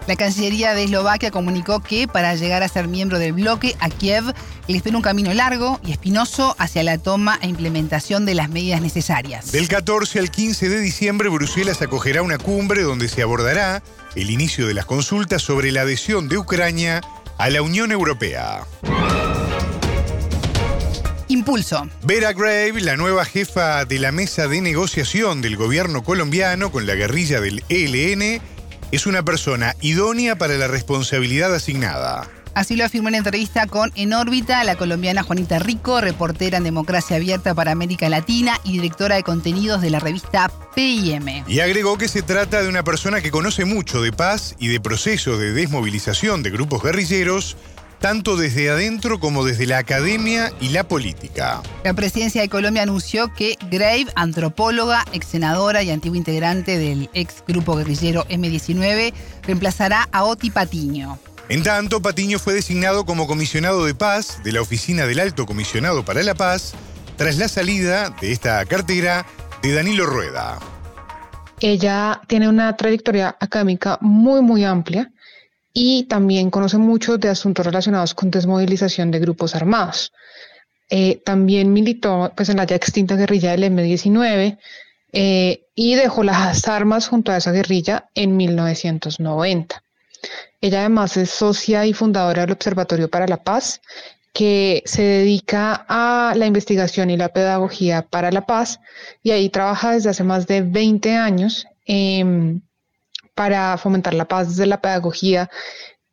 La 0.09 0.15
Cancillería 0.15 0.73
de 0.73 0.85
Eslovaquia 0.85 1.29
comunicó 1.29 1.81
que 1.81 2.07
para 2.07 2.33
llegar 2.33 2.63
a 2.63 2.67
ser 2.67 2.87
miembro 2.87 3.19
del 3.19 3.33
bloque, 3.33 3.75
a 3.79 3.91
Kiev 3.91 4.33
le 4.67 4.75
espera 4.75 4.97
un 4.97 5.03
camino 5.03 5.31
largo 5.35 5.79
y 5.85 5.91
espinoso 5.91 6.55
hacia 6.57 6.81
la 6.81 6.97
toma 6.97 7.37
e 7.43 7.47
implementación 7.47 8.25
de 8.25 8.33
las 8.33 8.49
medidas 8.49 8.81
necesarias. 8.81 9.51
Del 9.51 9.67
14 9.67 10.17
al 10.17 10.31
15 10.31 10.67
de 10.67 10.79
diciembre, 10.79 11.29
Bruselas 11.29 11.83
acogerá 11.83 12.23
una 12.23 12.39
cumbre 12.39 12.81
donde 12.81 13.07
se 13.07 13.21
abordará 13.21 13.83
el 14.15 14.31
inicio 14.31 14.65
de 14.65 14.73
las 14.73 14.85
consultas 14.85 15.43
sobre 15.43 15.71
la 15.71 15.81
adhesión 15.81 16.27
de 16.27 16.39
Ucrania 16.39 17.01
a 17.37 17.51
la 17.51 17.61
Unión 17.61 17.91
Europea. 17.91 18.65
Impulso. 21.27 21.87
Vera 22.01 22.33
Grave, 22.33 22.81
la 22.81 22.97
nueva 22.97 23.25
jefa 23.25 23.85
de 23.85 23.99
la 23.99 24.11
mesa 24.11 24.47
de 24.47 24.59
negociación 24.61 25.43
del 25.43 25.55
gobierno 25.55 26.03
colombiano 26.03 26.71
con 26.71 26.87
la 26.87 26.95
guerrilla 26.95 27.39
del 27.39 27.63
ELN, 27.69 28.41
es 28.91 29.05
una 29.05 29.23
persona 29.23 29.75
idónea 29.81 30.37
para 30.37 30.55
la 30.55 30.67
responsabilidad 30.67 31.53
asignada. 31.53 32.27
Así 32.55 32.75
lo 32.75 32.83
afirmó 32.83 33.09
en 33.09 33.15
entrevista 33.15 33.67
con 33.67 33.91
En 33.95 34.13
órbita 34.13 34.63
la 34.63 34.75
colombiana 34.75 35.23
Juanita 35.23 35.59
Rico, 35.59 36.01
reportera 36.01 36.57
en 36.57 36.63
Democracia 36.63 37.15
Abierta 37.15 37.53
para 37.53 37.71
América 37.71 38.09
Latina 38.09 38.59
y 38.63 38.73
directora 38.73 39.15
de 39.15 39.23
contenidos 39.23 39.81
de 39.81 39.91
la 39.91 39.99
revista 39.99 40.51
PIM. 40.75 41.43
Y 41.47 41.59
agregó 41.59 41.97
que 41.97 42.07
se 42.07 42.21
trata 42.21 42.61
de 42.61 42.67
una 42.67 42.83
persona 42.83 43.21
que 43.21 43.31
conoce 43.31 43.65
mucho 43.65 44.01
de 44.01 44.11
paz 44.11 44.55
y 44.59 44.67
de 44.67 44.79
procesos 44.79 45.39
de 45.39 45.53
desmovilización 45.53 46.43
de 46.43 46.49
grupos 46.49 46.83
guerrilleros 46.83 47.55
tanto 47.99 48.37
desde 48.37 48.69
adentro 48.69 49.19
como 49.19 49.45
desde 49.45 49.65
la 49.65 49.77
academia 49.77 50.51
y 50.59 50.69
la 50.69 50.87
política. 50.87 51.61
La 51.83 51.93
presidencia 51.93 52.41
de 52.41 52.49
Colombia 52.49 52.83
anunció 52.83 53.33
que 53.33 53.57
Grave, 53.69 54.07
antropóloga, 54.15 55.05
ex 55.13 55.27
senadora 55.27 55.83
y 55.83 55.91
antiguo 55.91 56.15
integrante 56.15 56.77
del 56.77 57.09
ex 57.13 57.43
grupo 57.47 57.75
guerrillero 57.75 58.25
M19, 58.25 59.13
reemplazará 59.43 60.07
a 60.11 60.23
Oti 60.23 60.49
Patiño. 60.49 61.19
En 61.49 61.63
tanto, 61.63 62.01
Patiño 62.01 62.39
fue 62.39 62.53
designado 62.53 63.05
como 63.05 63.27
comisionado 63.27 63.85
de 63.85 63.95
paz 63.95 64.41
de 64.43 64.51
la 64.51 64.61
Oficina 64.61 65.05
del 65.05 65.19
Alto 65.19 65.45
Comisionado 65.45 66.05
para 66.05 66.21
la 66.23 66.35
Paz 66.35 66.73
tras 67.17 67.37
la 67.37 67.47
salida 67.47 68.11
de 68.21 68.31
esta 68.31 68.63
cartera 68.65 69.25
de 69.61 69.73
Danilo 69.73 70.05
Rueda. 70.05 70.59
Ella 71.59 72.21
tiene 72.27 72.47
una 72.47 72.77
trayectoria 72.77 73.35
académica 73.39 73.97
muy, 73.99 74.41
muy 74.41 74.63
amplia 74.63 75.11
y 75.73 76.03
también 76.03 76.49
conoce 76.49 76.77
mucho 76.77 77.17
de 77.17 77.29
asuntos 77.29 77.65
relacionados 77.65 78.13
con 78.13 78.31
desmovilización 78.31 79.11
de 79.11 79.19
grupos 79.19 79.55
armados. 79.55 80.11
Eh, 80.89 81.21
también 81.23 81.71
militó 81.71 82.31
pues, 82.35 82.49
en 82.49 82.57
la 82.57 82.65
ya 82.65 82.75
extinta 82.75 83.15
guerrilla 83.15 83.51
del 83.51 83.65
M-19 83.65 84.57
eh, 85.11 85.65
y 85.75 85.95
dejó 85.95 86.23
las 86.23 86.67
armas 86.67 87.07
junto 87.07 87.31
a 87.31 87.37
esa 87.37 87.51
guerrilla 87.51 88.09
en 88.15 88.35
1990. 88.35 89.83
Ella 90.61 90.79
además 90.79 91.15
es 91.17 91.29
socia 91.29 91.85
y 91.85 91.93
fundadora 91.93 92.41
del 92.41 92.51
Observatorio 92.51 93.09
para 93.09 93.27
la 93.27 93.43
Paz, 93.43 93.81
que 94.33 94.83
se 94.85 95.01
dedica 95.01 95.85
a 95.87 96.33
la 96.35 96.45
investigación 96.45 97.09
y 97.09 97.17
la 97.17 97.29
pedagogía 97.29 98.03
para 98.03 98.31
la 98.31 98.45
paz, 98.45 98.79
y 99.23 99.31
ahí 99.31 99.49
trabaja 99.49 99.91
desde 99.91 100.09
hace 100.09 100.23
más 100.23 100.47
de 100.47 100.61
20 100.61 101.15
años 101.15 101.65
para 103.39 103.77
fomentar 103.77 104.13
la 104.15 104.25
paz 104.25 104.49
desde 104.49 104.65
la 104.65 104.81
pedagogía 104.81 105.49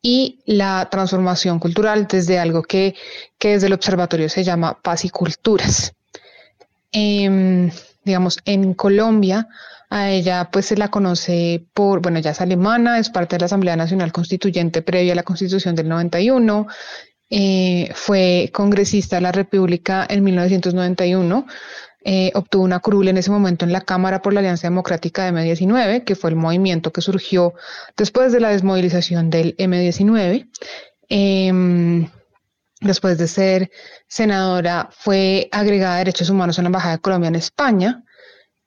y 0.01 0.39
la 0.47 0.87
transformación 0.93 1.59
cultural 1.59 2.07
desde 2.07 2.39
algo 2.39 2.63
que, 2.63 2.95
desde 3.41 3.67
el 3.67 3.73
observatorio 3.73 4.29
se 4.29 4.45
llama 4.45 4.79
paz 4.81 5.05
y 5.05 5.11
culturas. 5.11 5.93
Em, 6.93 7.69
digamos, 8.05 8.39
en 8.45 8.75
Colombia 8.75 9.49
A 9.91 10.11
ella 10.11 10.51
pues 10.53 10.67
se 10.67 10.77
la 10.77 10.89
conoce 10.89 11.65
por, 11.75 12.01
bueno, 12.01 12.19
ella 12.21 12.31
es 12.31 12.41
alemana, 12.41 13.01
es 13.01 13.11
parte 13.11 13.35
de 13.35 13.41
la 13.41 13.47
Asamblea 13.47 13.75
Nacional 13.75 14.13
Constituyente 14.13 14.81
previa 14.83 15.13
a 15.13 15.17
la 15.17 15.25
Constitución 15.25 15.75
del 15.75 15.89
91, 15.89 16.69
eh, 17.29 17.91
fue 17.93 18.51
congresista 18.53 19.17
de 19.17 19.23
la 19.23 19.33
República 19.33 20.07
en 20.09 20.23
1991. 20.23 21.45
Eh, 22.09 22.31
obtuvo 22.35 22.63
una 22.63 22.79
curul 22.79 23.09
en 23.09 23.17
ese 23.17 23.33
momento 23.33 23.65
en 23.65 23.73
la 23.73 23.81
Cámara 23.81 24.23
por 24.23 24.33
la 24.33 24.39
Alianza 24.39 24.69
Democrática 24.69 25.25
de 25.25 25.33
M19, 25.33 26.05
que 26.05 26.15
fue 26.15 26.31
el 26.31 26.37
movimiento 26.37 26.93
que 26.93 27.01
surgió 27.01 27.55
después 27.97 28.31
de 28.31 28.39
la 28.39 28.51
desmovilización 28.51 29.29
del 29.29 29.57
M19. 29.57 30.49
Em, 31.09 32.09
después 32.81 33.19
de 33.19 33.27
ser 33.27 33.73
senadora, 34.07 34.89
fue 34.93 35.49
agregada 35.51 35.97
a 35.97 35.99
Derechos 35.99 36.31
Humanos 36.31 36.59
en 36.59 36.65
la 36.65 36.69
Embajada 36.69 36.95
de 36.95 37.03
Colombia 37.03 37.27
en 37.27 37.35
España. 37.35 38.05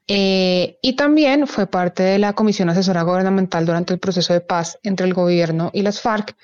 Eh, 0.06 0.78
y 0.82 0.98
también 0.98 1.48
fue 1.48 1.66
parte 1.66 2.04
de 2.04 2.20
la 2.20 2.34
Comisión 2.34 2.70
Asesora 2.70 3.04
Gubernamental 3.04 3.66
durante 3.66 3.94
el 3.94 4.02
proceso 4.02 4.34
de 4.34 4.42
paz 4.42 4.80
entre 4.84 5.06
el 5.08 5.14
gobierno 5.14 5.72
y 5.74 5.84
las 5.84 6.02
FARC 6.02 6.36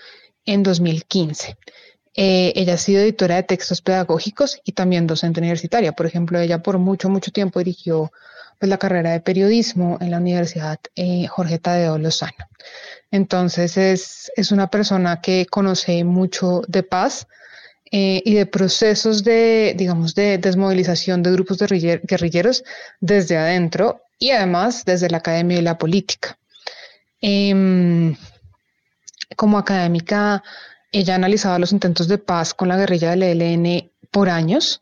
en 0.46 0.64
2015. 0.64 1.58
Eh, 2.16 2.54
ella 2.56 2.76
ha 2.76 2.78
sido 2.78 3.02
editora 3.02 3.36
de 3.36 3.44
textos 3.44 3.82
pedagógicos 3.82 4.62
y 4.64 4.72
también 4.72 5.08
docente 5.08 5.40
universitaria. 5.40 5.92
Por 5.92 6.06
ejemplo, 6.06 6.40
ella 6.40 6.64
por 6.64 6.78
mucho, 6.78 7.10
mucho 7.10 7.32
tiempo 7.32 7.60
dirigió 7.60 8.12
pues, 8.60 8.70
la 8.70 8.78
carrera 8.78 9.12
de 9.12 9.20
periodismo 9.20 9.98
en 10.00 10.12
la 10.12 10.18
Universidad 10.18 10.80
eh, 10.96 11.28
Jorge 11.28 11.60
Tadeo 11.60 11.98
Lozano. 11.98 12.50
Entonces 13.12 13.78
es, 13.78 14.32
es, 14.36 14.52
una 14.52 14.68
persona 14.68 15.22
que 15.22 15.46
conoce 15.46 16.04
mucho 16.04 16.62
de 16.68 16.84
paz 16.84 17.28
eh, 17.92 18.22
y 18.26 18.34
de 18.36 18.46
procesos 18.46 19.24
de, 19.24 19.74
digamos, 19.78 20.16
de 20.16 20.38
desmovilización 20.38 21.22
de 21.22 21.32
grupos 21.32 21.58
de 21.58 22.02
guerrilleros 22.04 22.64
desde 23.00 23.38
adentro 23.38 24.02
y 24.20 24.32
además 24.32 24.86
desde 24.86 25.10
la 25.10 25.18
academia 25.18 25.58
y 25.60 25.62
la 25.62 25.78
política. 25.78 26.38
Em, 27.22 28.16
como 29.36 29.58
académica 29.58 30.44
ella 31.00 31.14
ha 31.14 31.18
analizado 31.18 31.60
los 31.60 31.74
intentos 31.74 32.08
de 32.08 32.18
paz 32.18 32.54
con 32.54 32.70
la 32.70 32.78
guerrilla 32.78 33.10
del 33.10 33.24
ELN 33.24 33.92
por 34.12 34.30
años 34.30 34.82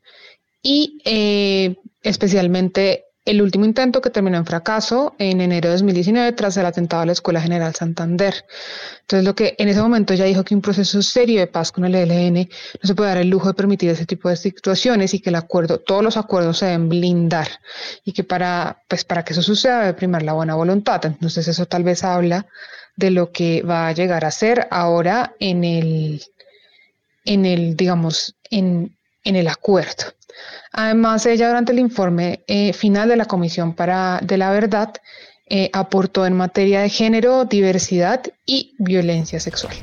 y 0.62 1.00
eh, 1.06 1.76
especialmente 2.04 3.06
el 3.26 3.42
último 3.42 3.66
intento 3.66 4.02
que 4.02 4.10
terminó 4.10 4.38
en 4.38 4.46
fracaso 4.46 5.16
en 5.18 5.40
enero 5.40 5.70
de 5.70 5.76
2019 5.76 6.34
tras 6.34 6.58
el 6.58 6.66
atentado 6.66 7.04
a 7.04 7.06
la 7.06 7.14
Escuela 7.14 7.42
General 7.42 7.74
Santander. 7.74 8.46
Entonces, 9.02 9.26
lo 9.26 9.34
que 9.34 9.56
en 9.58 9.70
ese 9.70 9.82
momento 9.82 10.14
ella 10.14 10.26
dijo 10.26 10.44
que 10.44 10.54
un 10.54 10.62
proceso 10.62 11.02
serio 11.02 11.40
de 11.40 11.48
paz 11.48 11.72
con 11.72 11.86
el 11.86 11.96
ELN 11.96 12.34
no 12.36 12.88
se 12.88 12.96
puede 12.96 13.10
dar 13.10 13.18
el 13.20 13.30
lujo 13.30 13.48
de 13.48 13.54
permitir 13.54 13.90
ese 13.90 14.06
tipo 14.06 14.30
de 14.30 14.36
situaciones 14.36 15.14
y 15.14 15.20
que 15.20 15.30
el 15.30 15.36
acuerdo, 15.36 15.80
todos 15.80 16.04
los 16.04 16.18
acuerdos 16.18 16.58
se 16.58 16.66
deben 16.66 16.90
blindar 16.90 17.48
y 18.04 18.12
que 18.12 18.24
para, 18.26 18.84
pues, 18.90 19.06
para 19.06 19.24
que 19.24 19.34
eso 19.34 19.42
suceda 19.42 19.80
debe 19.80 19.94
primar 19.94 20.22
la 20.22 20.34
buena 20.34 20.56
voluntad. 20.56 21.06
Entonces, 21.06 21.48
eso 21.48 21.66
tal 21.66 21.84
vez 21.84 22.04
habla 22.04 22.46
de 22.96 23.12
lo 23.12 23.32
que 23.32 23.62
va 23.64 23.88
a 23.88 23.92
llegar 23.92 24.26
a 24.26 24.32
ser 24.32 24.68
ahora 24.72 25.36
en 25.40 25.64
el, 25.64 26.24
en 27.26 27.46
el 27.46 27.76
digamos, 27.76 28.36
en, 28.50 28.96
en 29.24 29.36
el 29.36 29.48
acuerdo. 29.48 30.14
Además, 30.72 31.26
ella 31.26 31.48
durante 31.48 31.72
el 31.72 31.80
informe 31.80 32.44
eh, 32.48 32.74
final 32.74 33.10
de 33.10 33.18
la 33.18 33.26
Comisión 33.26 33.74
para 33.74 34.20
de 34.24 34.38
la 34.38 34.52
Verdad 34.52 34.94
eh, 35.48 35.70
aportó 35.74 36.26
en 36.26 36.34
materia 36.34 36.82
de 36.82 36.90
género, 36.90 37.46
diversidad 37.46 38.24
y 38.46 38.74
violencia 38.80 39.40
sexual. 39.40 39.76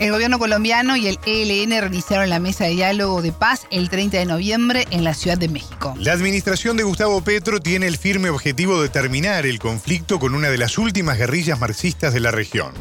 El 0.00 0.12
gobierno 0.12 0.38
colombiano 0.38 0.96
y 0.96 1.08
el 1.08 1.18
ELN 1.26 1.78
reiniciaron 1.78 2.30
la 2.30 2.40
mesa 2.40 2.64
de 2.64 2.70
diálogo 2.70 3.20
de 3.20 3.32
paz 3.32 3.66
el 3.70 3.90
30 3.90 4.16
de 4.16 4.24
noviembre 4.24 4.86
en 4.90 5.04
la 5.04 5.12
Ciudad 5.12 5.36
de 5.36 5.50
México. 5.50 5.94
La 5.98 6.14
administración 6.14 6.78
de 6.78 6.84
Gustavo 6.84 7.20
Petro 7.20 7.60
tiene 7.60 7.86
el 7.86 7.98
firme 7.98 8.30
objetivo 8.30 8.80
de 8.80 8.88
terminar 8.88 9.44
el 9.44 9.58
conflicto 9.58 10.18
con 10.18 10.34
una 10.34 10.48
de 10.48 10.56
las 10.56 10.78
últimas 10.78 11.18
guerrillas 11.18 11.60
marxistas 11.60 12.14
de 12.14 12.20
la 12.20 12.30
región. 12.30 12.72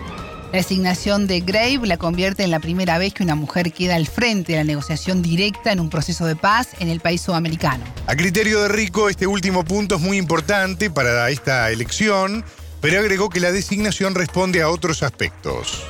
La 0.53 0.59
designación 0.59 1.27
de 1.27 1.41
Grave 1.41 1.81
la 1.83 1.97
convierte 1.97 2.45
en 2.45 2.51
la 2.51 2.61
primera 2.61 2.97
vez 2.97 3.13
que 3.13 3.23
una 3.23 3.35
mujer 3.35 3.73
queda 3.73 3.95
al 3.95 4.07
frente 4.07 4.53
de 4.53 4.59
la 4.59 4.63
negociación 4.63 5.21
directa 5.21 5.73
en 5.73 5.81
un 5.81 5.89
proceso 5.89 6.25
de 6.25 6.37
paz 6.37 6.69
en 6.79 6.87
el 6.87 7.01
país 7.01 7.19
sudamericano. 7.19 7.83
A 8.07 8.15
criterio 8.15 8.61
de 8.61 8.69
Rico, 8.69 9.09
este 9.09 9.27
último 9.27 9.65
punto 9.65 9.95
es 9.95 10.01
muy 10.01 10.15
importante 10.15 10.89
para 10.89 11.29
esta 11.29 11.69
elección, 11.69 12.45
pero 12.79 12.97
agregó 12.97 13.29
que 13.29 13.41
la 13.41 13.51
designación 13.51 14.15
responde 14.15 14.61
a 14.61 14.69
otros 14.69 15.03
aspectos. 15.03 15.83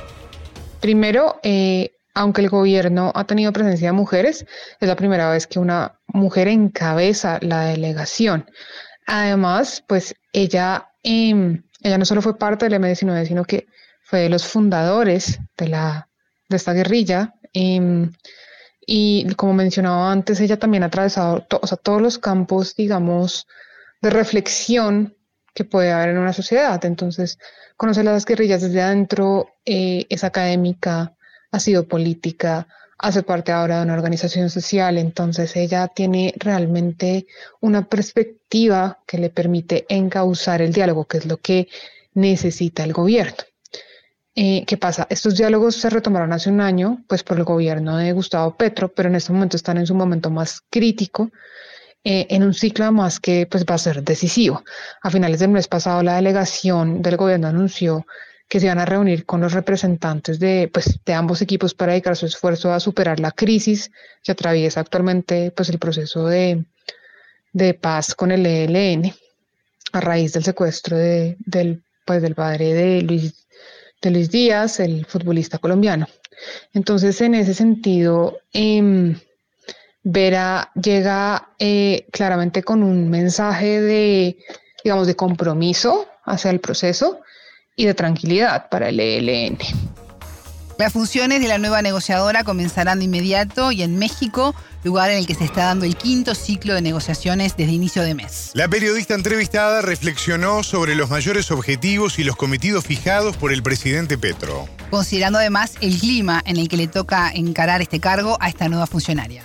Primero, 0.79 1.39
eh, 1.43 1.91
aunque 2.13 2.41
el 2.41 2.49
gobierno 2.49 3.11
ha 3.15 3.25
tenido 3.25 3.53
presencia 3.53 3.89
de 3.89 3.93
mujeres, 3.93 4.45
es 4.79 4.87
la 4.87 4.95
primera 4.95 5.29
vez 5.29 5.47
que 5.47 5.59
una 5.59 5.99
mujer 6.07 6.47
encabeza 6.47 7.39
la 7.41 7.65
delegación. 7.65 8.49
Además, 9.05 9.83
pues 9.87 10.15
ella, 10.33 10.89
em, 11.03 11.63
ella 11.81 11.97
no 11.97 12.05
solo 12.05 12.21
fue 12.21 12.37
parte 12.37 12.67
del 12.67 12.81
M19, 12.81 13.25
sino 13.25 13.45
que 13.45 13.67
fue 14.03 14.19
de 14.21 14.29
los 14.29 14.45
fundadores 14.45 15.39
de, 15.57 15.67
la, 15.67 16.09
de 16.49 16.57
esta 16.57 16.73
guerrilla. 16.73 17.33
Em, 17.53 18.11
y 18.85 19.27
como 19.35 19.53
mencionaba 19.53 20.11
antes, 20.11 20.39
ella 20.39 20.57
también 20.57 20.83
ha 20.83 20.87
atravesado 20.87 21.45
todos 21.47 22.01
los 22.01 22.17
campos, 22.17 22.75
digamos, 22.75 23.47
de 24.01 24.09
reflexión 24.09 25.15
que 25.59 25.65
puede 25.65 25.91
haber 25.91 26.11
en 26.11 26.19
una 26.19 26.31
sociedad. 26.31 26.85
Entonces, 26.85 27.37
conocer 27.75 28.05
las 28.05 28.23
guerrillas 28.23 28.61
desde 28.61 28.81
adentro 28.81 29.49
eh, 29.65 30.05
es 30.09 30.23
académica, 30.23 31.17
ha 31.51 31.59
sido 31.59 31.85
política, 31.85 32.65
hace 32.97 33.23
parte 33.23 33.51
ahora 33.51 33.77
de 33.77 33.83
una 33.83 33.95
organización 33.95 34.49
social, 34.49 34.97
entonces 34.97 35.57
ella 35.57 35.89
tiene 35.89 36.33
realmente 36.37 37.27
una 37.59 37.89
perspectiva 37.89 38.99
que 39.05 39.17
le 39.17 39.29
permite 39.29 39.85
encauzar 39.89 40.61
el 40.61 40.71
diálogo, 40.71 41.03
que 41.03 41.17
es 41.17 41.25
lo 41.25 41.35
que 41.35 41.67
necesita 42.13 42.85
el 42.85 42.93
gobierno. 42.93 43.43
Eh, 44.35 44.63
¿Qué 44.65 44.77
pasa? 44.77 45.07
Estos 45.09 45.35
diálogos 45.35 45.75
se 45.75 45.89
retomaron 45.89 46.31
hace 46.31 46.49
un 46.49 46.61
año, 46.61 47.03
pues 47.09 47.23
por 47.23 47.37
el 47.37 47.43
gobierno 47.43 47.97
de 47.97 48.13
Gustavo 48.13 48.55
Petro, 48.55 48.87
pero 48.93 49.09
en 49.09 49.15
este 49.15 49.33
momento 49.33 49.57
están 49.57 49.77
en 49.77 49.87
su 49.87 49.93
momento 49.93 50.29
más 50.29 50.61
crítico 50.69 51.31
eh, 52.03 52.27
en 52.29 52.43
un 52.43 52.53
ciclo 52.53 52.91
más 52.91 53.19
que 53.19 53.45
pues, 53.45 53.65
va 53.65 53.75
a 53.75 53.77
ser 53.77 54.03
decisivo. 54.03 54.63
A 55.01 55.09
finales 55.09 55.39
del 55.39 55.49
mes 55.49 55.67
pasado, 55.67 56.01
la 56.01 56.15
delegación 56.15 57.01
del 57.01 57.17
gobierno 57.17 57.47
anunció 57.47 58.05
que 58.47 58.59
se 58.59 58.67
van 58.67 58.79
a 58.79 58.85
reunir 58.85 59.25
con 59.25 59.41
los 59.41 59.53
representantes 59.53 60.39
de, 60.39 60.69
pues, 60.73 60.99
de 61.05 61.13
ambos 61.13 61.41
equipos 61.41 61.73
para 61.73 61.91
dedicar 61.91 62.15
su 62.15 62.25
esfuerzo 62.25 62.71
a 62.71 62.79
superar 62.79 63.19
la 63.19 63.31
crisis 63.31 63.91
que 64.23 64.31
atraviesa 64.31 64.79
actualmente 64.79 65.51
pues, 65.51 65.69
el 65.69 65.77
proceso 65.77 66.25
de, 66.25 66.65
de 67.53 67.73
paz 67.73 68.15
con 68.15 68.31
el 68.31 68.45
ELN 68.45 69.13
a 69.91 69.99
raíz 69.99 70.33
del 70.33 70.43
secuestro 70.43 70.97
de, 70.97 71.35
del, 71.39 71.83
pues, 72.05 72.21
del 72.21 72.33
padre 72.33 72.73
de 72.73 73.01
Luis, 73.01 73.45
de 74.01 74.11
Luis 74.11 74.31
Díaz, 74.31 74.79
el 74.79 75.05
futbolista 75.05 75.57
colombiano. 75.57 76.07
Entonces, 76.73 77.19
en 77.21 77.35
ese 77.35 77.53
sentido, 77.53 78.39
eh, 78.53 79.15
Vera 80.03 80.71
llega 80.81 81.49
eh, 81.59 82.07
claramente 82.11 82.63
con 82.63 82.83
un 82.83 83.09
mensaje 83.09 83.81
de, 83.81 84.37
digamos, 84.83 85.07
de 85.07 85.15
compromiso 85.15 86.07
hacia 86.23 86.51
el 86.51 86.59
proceso 86.59 87.19
y 87.75 87.85
de 87.85 87.93
tranquilidad 87.93 88.69
para 88.69 88.89
el 88.89 88.99
ELN. 88.99 89.57
Las 90.77 90.93
funciones 90.93 91.41
de 91.41 91.49
la 91.49 91.57
nueva 91.57 91.81
negociadora 91.81 92.45
comenzarán 92.45 92.99
de 92.99 93.05
inmediato 93.05 93.73
y 93.73 93.83
en 93.83 93.99
México, 93.99 94.55
lugar 94.85 95.11
en 95.11 95.17
el 95.17 95.27
que 95.27 95.35
se 95.35 95.43
está 95.43 95.65
dando 95.65 95.83
el 95.83 95.97
quinto 95.97 96.33
ciclo 96.33 96.73
de 96.73 96.81
negociaciones 96.81 97.57
desde 97.57 97.73
inicio 97.73 98.01
de 98.01 98.15
mes. 98.15 98.51
La 98.53 98.69
periodista 98.69 99.13
entrevistada 99.13 99.81
reflexionó 99.81 100.63
sobre 100.63 100.95
los 100.95 101.09
mayores 101.09 101.51
objetivos 101.51 102.17
y 102.17 102.23
los 102.23 102.37
cometidos 102.37 102.85
fijados 102.85 103.35
por 103.35 103.51
el 103.51 103.61
presidente 103.61 104.17
Petro. 104.17 104.69
Considerando 104.89 105.37
además 105.39 105.73
el 105.81 105.99
clima 105.99 106.41
en 106.45 106.55
el 106.55 106.69
que 106.69 106.77
le 106.77 106.87
toca 106.87 107.29
encarar 107.29 107.81
este 107.81 107.99
cargo 107.99 108.37
a 108.39 108.47
esta 108.47 108.69
nueva 108.69 108.87
funcionaria. 108.87 109.43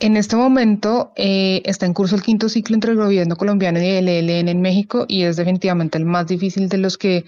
En 0.00 0.16
este 0.16 0.34
momento 0.34 1.12
eh, 1.14 1.60
está 1.66 1.84
en 1.84 1.92
curso 1.92 2.16
el 2.16 2.22
quinto 2.22 2.48
ciclo 2.48 2.74
entre 2.74 2.92
el 2.92 2.96
gobierno 2.96 3.36
colombiano 3.36 3.82
y 3.82 3.86
el 3.86 4.08
ELN 4.08 4.48
en 4.48 4.62
México 4.62 5.04
y 5.06 5.24
es 5.24 5.36
definitivamente 5.36 5.98
el 5.98 6.06
más 6.06 6.26
difícil 6.26 6.70
de 6.70 6.78
los 6.78 6.96
que 6.96 7.26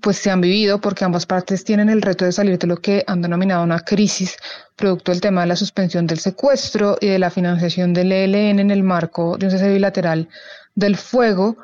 pues 0.00 0.16
se 0.16 0.30
han 0.30 0.40
vivido 0.40 0.80
porque 0.80 1.04
ambas 1.04 1.26
partes 1.26 1.64
tienen 1.64 1.90
el 1.90 2.00
reto 2.00 2.24
de 2.24 2.32
salir 2.32 2.58
de 2.58 2.66
lo 2.66 2.78
que 2.78 3.04
han 3.06 3.20
denominado 3.20 3.62
una 3.62 3.80
crisis 3.80 4.38
producto 4.74 5.12
del 5.12 5.20
tema 5.20 5.42
de 5.42 5.48
la 5.48 5.56
suspensión 5.56 6.06
del 6.06 6.18
secuestro 6.18 6.96
y 6.98 7.08
de 7.08 7.18
la 7.18 7.28
financiación 7.28 7.92
del 7.92 8.10
ELN 8.10 8.58
en 8.58 8.70
el 8.70 8.82
marco 8.82 9.36
de 9.36 9.44
un 9.44 9.50
cese 9.52 9.70
bilateral 9.70 10.30
del 10.74 10.96
fuego, 10.96 11.58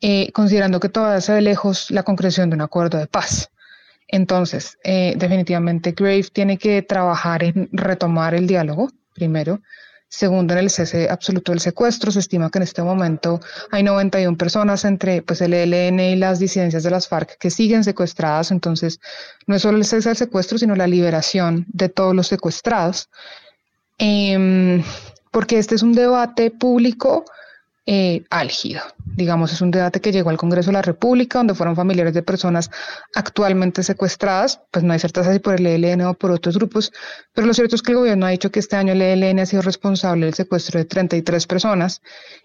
eh, 0.00 0.32
considerando 0.32 0.80
que 0.80 0.88
todavía 0.88 1.20
se 1.20 1.34
ve 1.34 1.40
lejos 1.40 1.92
la 1.92 2.02
concreción 2.02 2.50
de 2.50 2.56
un 2.56 2.62
acuerdo 2.62 2.98
de 2.98 3.06
paz. 3.06 3.50
Entonces, 4.08 4.76
eh, 4.82 5.14
definitivamente 5.16 5.92
Grave 5.92 6.24
tiene 6.32 6.58
que 6.58 6.82
trabajar 6.82 7.44
en 7.44 7.68
retomar 7.70 8.34
el 8.34 8.48
diálogo, 8.48 8.90
primero, 9.14 9.60
Segundo, 10.16 10.54
en 10.54 10.60
el 10.60 10.70
cese 10.70 11.10
absoluto 11.10 11.50
del 11.50 11.58
secuestro, 11.58 12.12
se 12.12 12.20
estima 12.20 12.48
que 12.48 12.58
en 12.58 12.62
este 12.62 12.84
momento 12.84 13.40
hay 13.72 13.82
91 13.82 14.38
personas 14.38 14.84
entre 14.84 15.22
pues, 15.22 15.40
el 15.40 15.52
ELN 15.52 15.98
y 15.98 16.14
las 16.14 16.38
disidencias 16.38 16.84
de 16.84 16.90
las 16.90 17.08
FARC 17.08 17.36
que 17.36 17.50
siguen 17.50 17.82
secuestradas. 17.82 18.52
Entonces, 18.52 19.00
no 19.48 19.56
es 19.56 19.62
solo 19.62 19.76
el 19.76 19.84
cese 19.84 20.10
del 20.10 20.16
secuestro, 20.16 20.56
sino 20.56 20.76
la 20.76 20.86
liberación 20.86 21.66
de 21.66 21.88
todos 21.88 22.14
los 22.14 22.28
secuestrados. 22.28 23.08
Em, 23.98 24.84
porque 25.32 25.58
este 25.58 25.74
es 25.74 25.82
un 25.82 25.94
debate 25.94 26.52
público 26.52 27.24
eh. 27.86 28.24
Digamos, 29.16 29.52
es 29.52 29.60
un 29.60 29.70
debate 29.70 30.00
que 30.00 30.10
llegó 30.10 30.30
al 30.30 30.36
Congreso 30.36 30.70
de 30.70 30.74
la 30.74 30.82
República, 30.82 31.38
donde 31.38 31.54
fueron 31.54 31.76
familiares 31.76 32.14
de 32.14 32.22
personas 32.22 32.70
actualmente 33.14 33.82
secuestradas, 33.82 34.60
pues 34.70 34.84
no 34.84 34.92
hay 34.92 34.98
certeza 34.98 35.32
si 35.32 35.38
por 35.38 35.54
el 35.54 35.66
ELN 35.66 36.02
o 36.02 36.14
por 36.14 36.30
otros 36.30 36.56
grupos, 36.56 36.92
pero 37.32 37.46
lo 37.46 37.54
cierto 37.54 37.76
es 37.76 37.82
que 37.82 37.92
el 37.92 37.98
gobierno 37.98 38.26
ha 38.26 38.30
dicho 38.30 38.50
que 38.50 38.60
este 38.60 38.76
año 38.76 38.92
el 38.92 39.02
ELN 39.02 39.40
ha 39.40 39.46
sido 39.46 39.62
responsable 39.62 40.26
del 40.26 40.34
secuestro 40.34 40.78
de 40.78 40.86
33 40.86 41.46
personas 41.46 42.02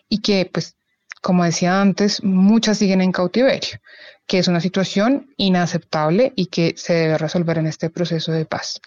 y 0.09 0.19
que, 0.19 0.49
pues, 0.51 0.75
como 1.21 1.43
decía 1.43 1.81
antes, 1.81 2.23
muchas 2.23 2.77
siguen 2.77 3.01
en 3.01 3.11
cautiverio, 3.11 3.79
que 4.25 4.39
es 4.39 4.47
una 4.47 4.61
situación 4.61 5.33
inaceptable 5.37 6.33
y 6.35 6.45
que 6.47 6.73
se 6.77 6.93
debe 6.93 7.17
resolver 7.17 7.57
en 7.57 7.67
este 7.67 7.89
proceso 7.89 8.31
de 8.31 8.45
paz. 8.45 8.79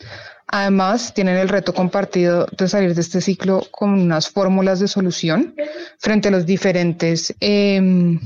Además, 0.47 1.13
tienen 1.15 1.37
el 1.37 1.49
reto 1.49 1.75
compartido 1.75 2.47
de 2.57 2.69
salir 2.69 2.95
de 2.95 3.01
este 3.01 3.21
ciclo 3.21 3.67
con 3.71 3.91
unas 3.91 4.29
fórmulas 4.29 4.81
de 4.81 4.89
solución 4.89 5.55
frente 5.99 6.29
a 6.29 6.33
em, 7.41 8.21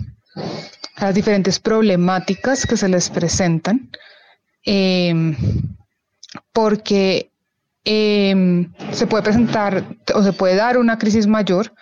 las 0.98 1.14
diferentes 1.14 1.58
problemáticas 1.58 2.66
que 2.66 2.76
se 2.76 2.88
les 2.88 3.10
presentan, 3.10 3.90
em, 4.64 5.36
porque 6.52 7.30
em, 7.84 8.72
se 8.90 9.06
puede 9.06 9.22
presentar 9.22 9.84
o 10.12 10.22
se 10.22 10.32
puede 10.32 10.56
dar 10.56 10.76
una 10.76 10.98
crisis 10.98 11.28
mayor 11.28 11.72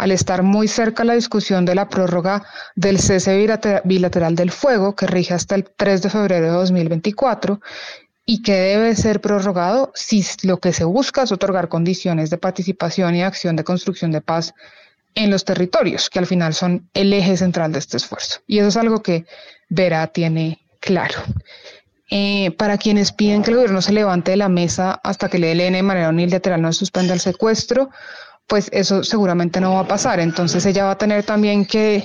al 0.00 0.12
estar 0.12 0.42
muy 0.42 0.66
cerca 0.66 1.04
la 1.04 1.12
discusión 1.12 1.66
de 1.66 1.74
la 1.74 1.90
prórroga 1.90 2.42
del 2.74 2.98
cese 2.98 3.36
bilateral 3.84 4.34
del 4.34 4.50
fuego 4.50 4.96
que 4.96 5.06
rige 5.06 5.34
hasta 5.34 5.54
el 5.54 5.64
3 5.64 6.00
de 6.00 6.08
febrero 6.10 6.46
de 6.46 6.52
2024 6.52 7.60
y 8.24 8.42
que 8.42 8.54
debe 8.54 8.96
ser 8.96 9.20
prorrogado 9.20 9.92
si 9.94 10.24
lo 10.42 10.58
que 10.58 10.72
se 10.72 10.84
busca 10.84 11.24
es 11.24 11.32
otorgar 11.32 11.68
condiciones 11.68 12.30
de 12.30 12.38
participación 12.38 13.14
y 13.14 13.22
acción 13.22 13.56
de 13.56 13.64
construcción 13.64 14.10
de 14.10 14.22
paz 14.22 14.54
en 15.14 15.30
los 15.30 15.44
territorios, 15.44 16.08
que 16.08 16.18
al 16.18 16.26
final 16.26 16.54
son 16.54 16.88
el 16.94 17.12
eje 17.12 17.36
central 17.36 17.72
de 17.72 17.80
este 17.80 17.98
esfuerzo. 17.98 18.40
Y 18.46 18.58
eso 18.58 18.68
es 18.68 18.76
algo 18.78 19.02
que 19.02 19.26
Vera 19.68 20.06
tiene 20.06 20.64
claro. 20.80 21.20
Eh, 22.08 22.52
para 22.52 22.78
quienes 22.78 23.12
piden 23.12 23.42
que 23.42 23.50
el 23.50 23.56
gobierno 23.56 23.82
se 23.82 23.92
levante 23.92 24.30
de 24.30 24.38
la 24.38 24.48
mesa 24.48 24.98
hasta 25.04 25.28
que 25.28 25.36
el 25.36 25.44
ELN 25.44 25.74
de 25.74 25.82
manera 25.82 26.08
unilateral 26.08 26.62
no 26.62 26.72
suspenda 26.72 27.12
el 27.12 27.20
secuestro, 27.20 27.90
pues 28.50 28.68
eso 28.72 29.04
seguramente 29.04 29.60
no 29.60 29.74
va 29.74 29.80
a 29.80 29.86
pasar. 29.86 30.18
Entonces 30.18 30.66
ella 30.66 30.84
va 30.84 30.90
a 30.90 30.98
tener 30.98 31.22
también 31.22 31.64
que, 31.64 32.04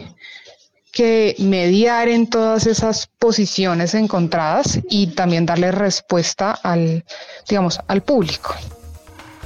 que 0.92 1.36
mediar 1.40 2.08
en 2.08 2.28
todas 2.28 2.68
esas 2.68 3.08
posiciones 3.18 3.96
encontradas 3.96 4.80
y 4.88 5.08
también 5.08 5.48
darle 5.48 5.72
respuesta 5.72 6.52
al, 6.52 7.04
digamos, 7.50 7.80
al 7.88 8.04
público. 8.04 8.54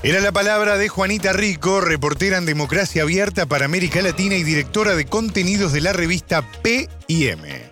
Era 0.03 0.19
la 0.19 0.33
palabra 0.33 0.77
de 0.77 0.89
Juanita 0.89 1.31
Rico, 1.31 1.79
reportera 1.79 2.37
en 2.37 2.45
Democracia 2.45 3.03
Abierta 3.03 3.45
para 3.45 3.65
América 3.65 4.01
Latina 4.01 4.35
y 4.35 4.43
directora 4.43 4.95
de 4.95 5.05
contenidos 5.05 5.71
de 5.71 5.81
la 5.81 5.93
revista 5.93 6.41
P&M. 6.61 7.71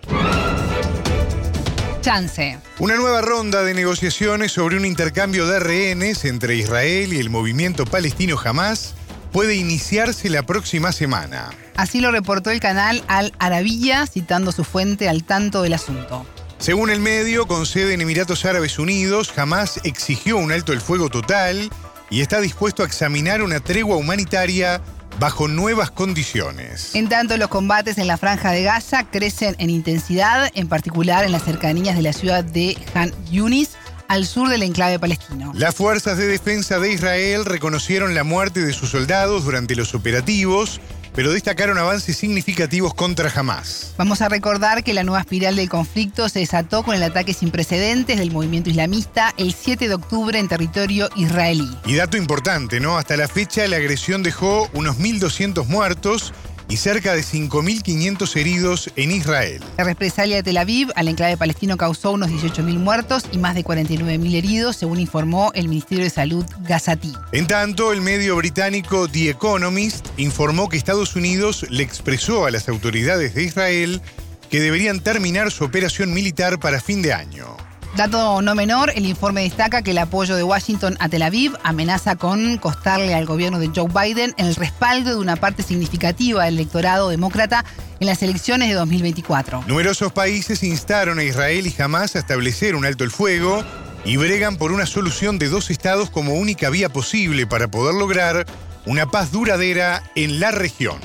Chance. 2.00 2.58
Una 2.78 2.96
nueva 2.96 3.20
ronda 3.20 3.62
de 3.62 3.74
negociaciones 3.74 4.52
sobre 4.52 4.78
un 4.78 4.86
intercambio 4.86 5.46
de 5.46 5.58
rehenes 5.58 6.24
entre 6.24 6.56
Israel 6.56 7.12
y 7.12 7.18
el 7.18 7.28
movimiento 7.28 7.84
palestino 7.84 8.38
Hamas 8.42 8.94
puede 9.32 9.56
iniciarse 9.56 10.28
la 10.28 10.42
próxima 10.42 10.92
semana. 10.92 11.50
Así 11.76 12.00
lo 12.00 12.10
reportó 12.10 12.50
el 12.50 12.60
canal 12.60 13.04
Al 13.08 13.32
Arabilla, 13.38 14.06
citando 14.06 14.52
su 14.52 14.64
fuente 14.64 15.08
al 15.08 15.24
tanto 15.24 15.62
del 15.62 15.74
asunto. 15.74 16.26
Según 16.58 16.90
el 16.90 17.00
medio, 17.00 17.46
con 17.46 17.66
sede 17.66 17.94
en 17.94 18.00
Emiratos 18.00 18.44
Árabes 18.44 18.78
Unidos, 18.78 19.30
jamás 19.30 19.80
exigió 19.84 20.36
un 20.38 20.50
alto 20.50 20.72
el 20.72 20.80
fuego 20.80 21.08
total 21.08 21.70
y 22.10 22.20
está 22.20 22.40
dispuesto 22.40 22.82
a 22.82 22.86
examinar 22.86 23.42
una 23.42 23.60
tregua 23.60 23.96
humanitaria 23.96 24.80
bajo 25.20 25.48
nuevas 25.48 25.90
condiciones. 25.90 26.94
En 26.94 27.08
tanto, 27.08 27.36
los 27.36 27.48
combates 27.48 27.98
en 27.98 28.06
la 28.06 28.16
franja 28.16 28.50
de 28.50 28.62
Gaza 28.62 29.04
crecen 29.04 29.56
en 29.58 29.70
intensidad, 29.70 30.50
en 30.54 30.68
particular 30.68 31.24
en 31.24 31.32
las 31.32 31.44
cercanías 31.44 31.96
de 31.96 32.02
la 32.02 32.12
ciudad 32.12 32.44
de 32.44 32.76
Han 32.94 33.12
Yunis, 33.30 33.70
al 34.08 34.26
sur 34.26 34.48
del 34.48 34.62
enclave 34.62 34.98
palestino. 34.98 35.52
Las 35.54 35.74
fuerzas 35.74 36.18
de 36.18 36.26
defensa 36.26 36.78
de 36.78 36.92
Israel 36.92 37.44
reconocieron 37.44 38.14
la 38.14 38.24
muerte 38.24 38.64
de 38.64 38.72
sus 38.72 38.90
soldados 38.90 39.44
durante 39.44 39.76
los 39.76 39.94
operativos, 39.94 40.80
pero 41.14 41.32
destacaron 41.32 41.78
avances 41.78 42.16
significativos 42.16 42.94
contra 42.94 43.30
Hamas. 43.30 43.94
Vamos 43.98 44.22
a 44.22 44.28
recordar 44.28 44.84
que 44.84 44.94
la 44.94 45.04
nueva 45.04 45.20
espiral 45.20 45.56
del 45.56 45.68
conflicto 45.68 46.28
se 46.28 46.38
desató 46.40 46.82
con 46.82 46.94
el 46.94 47.02
ataque 47.02 47.34
sin 47.34 47.50
precedentes 47.50 48.18
del 48.18 48.30
movimiento 48.30 48.70
islamista 48.70 49.34
el 49.36 49.52
7 49.52 49.88
de 49.88 49.94
octubre 49.94 50.38
en 50.38 50.48
territorio 50.48 51.08
israelí. 51.16 51.68
Y 51.84 51.96
dato 51.96 52.16
importante, 52.16 52.80
¿no? 52.80 52.98
Hasta 52.98 53.16
la 53.16 53.28
fecha 53.28 53.66
la 53.66 53.76
agresión 53.76 54.22
dejó 54.22 54.70
unos 54.72 54.98
1.200 54.98 55.66
muertos 55.66 56.32
y 56.68 56.76
cerca 56.76 57.14
de 57.14 57.22
5.500 57.22 58.36
heridos 58.36 58.90
en 58.96 59.10
Israel. 59.10 59.62
La 59.76 59.84
represalia 59.84 60.36
de 60.36 60.42
Tel 60.42 60.56
Aviv 60.58 60.90
al 60.94 61.08
enclave 61.08 61.36
palestino 61.36 61.76
causó 61.76 62.12
unos 62.12 62.30
18.000 62.30 62.78
muertos 62.78 63.24
y 63.32 63.38
más 63.38 63.54
de 63.54 63.64
49.000 63.64 64.34
heridos, 64.34 64.76
según 64.76 65.00
informó 65.00 65.50
el 65.54 65.68
Ministerio 65.68 66.04
de 66.04 66.10
Salud 66.10 66.44
gazatí. 66.60 67.12
En 67.32 67.46
tanto, 67.46 67.92
el 67.92 68.00
medio 68.00 68.36
británico 68.36 69.08
The 69.08 69.30
Economist 69.30 70.06
informó 70.16 70.68
que 70.68 70.76
Estados 70.76 71.16
Unidos 71.16 71.66
le 71.70 71.82
expresó 71.82 72.46
a 72.46 72.50
las 72.50 72.68
autoridades 72.68 73.34
de 73.34 73.44
Israel 73.44 74.02
que 74.50 74.60
deberían 74.60 75.00
terminar 75.00 75.50
su 75.50 75.64
operación 75.64 76.12
militar 76.12 76.58
para 76.58 76.80
fin 76.80 77.02
de 77.02 77.12
año. 77.12 77.67
Dato 77.96 78.42
no 78.42 78.54
menor, 78.54 78.92
el 78.94 79.06
informe 79.06 79.42
destaca 79.42 79.82
que 79.82 79.90
el 79.90 79.98
apoyo 79.98 80.36
de 80.36 80.44
Washington 80.44 80.96
a 81.00 81.08
Tel 81.08 81.22
Aviv 81.22 81.56
amenaza 81.64 82.16
con 82.16 82.58
costarle 82.58 83.14
al 83.14 83.26
gobierno 83.26 83.58
de 83.58 83.70
Joe 83.74 83.88
Biden 83.88 84.34
el 84.36 84.54
respaldo 84.54 85.10
de 85.10 85.16
una 85.16 85.36
parte 85.36 85.62
significativa 85.62 86.44
del 86.44 86.54
electorado 86.54 87.08
demócrata 87.08 87.64
en 87.98 88.06
las 88.06 88.22
elecciones 88.22 88.68
de 88.68 88.74
2024. 88.74 89.64
Numerosos 89.66 90.12
países 90.12 90.62
instaron 90.62 91.18
a 91.18 91.24
Israel 91.24 91.66
y 91.66 91.82
Hamas 91.82 92.14
a 92.14 92.20
establecer 92.20 92.76
un 92.76 92.84
alto 92.84 93.04
el 93.04 93.10
fuego 93.10 93.64
y 94.04 94.16
bregan 94.16 94.56
por 94.56 94.70
una 94.72 94.86
solución 94.86 95.38
de 95.38 95.48
dos 95.48 95.70
estados 95.70 96.10
como 96.10 96.34
única 96.34 96.70
vía 96.70 96.88
posible 96.88 97.46
para 97.46 97.68
poder 97.68 97.94
lograr 97.94 98.46
una 98.86 99.06
paz 99.10 99.32
duradera 99.32 100.02
en 100.14 100.40
la 100.40 100.50
región. 100.50 100.98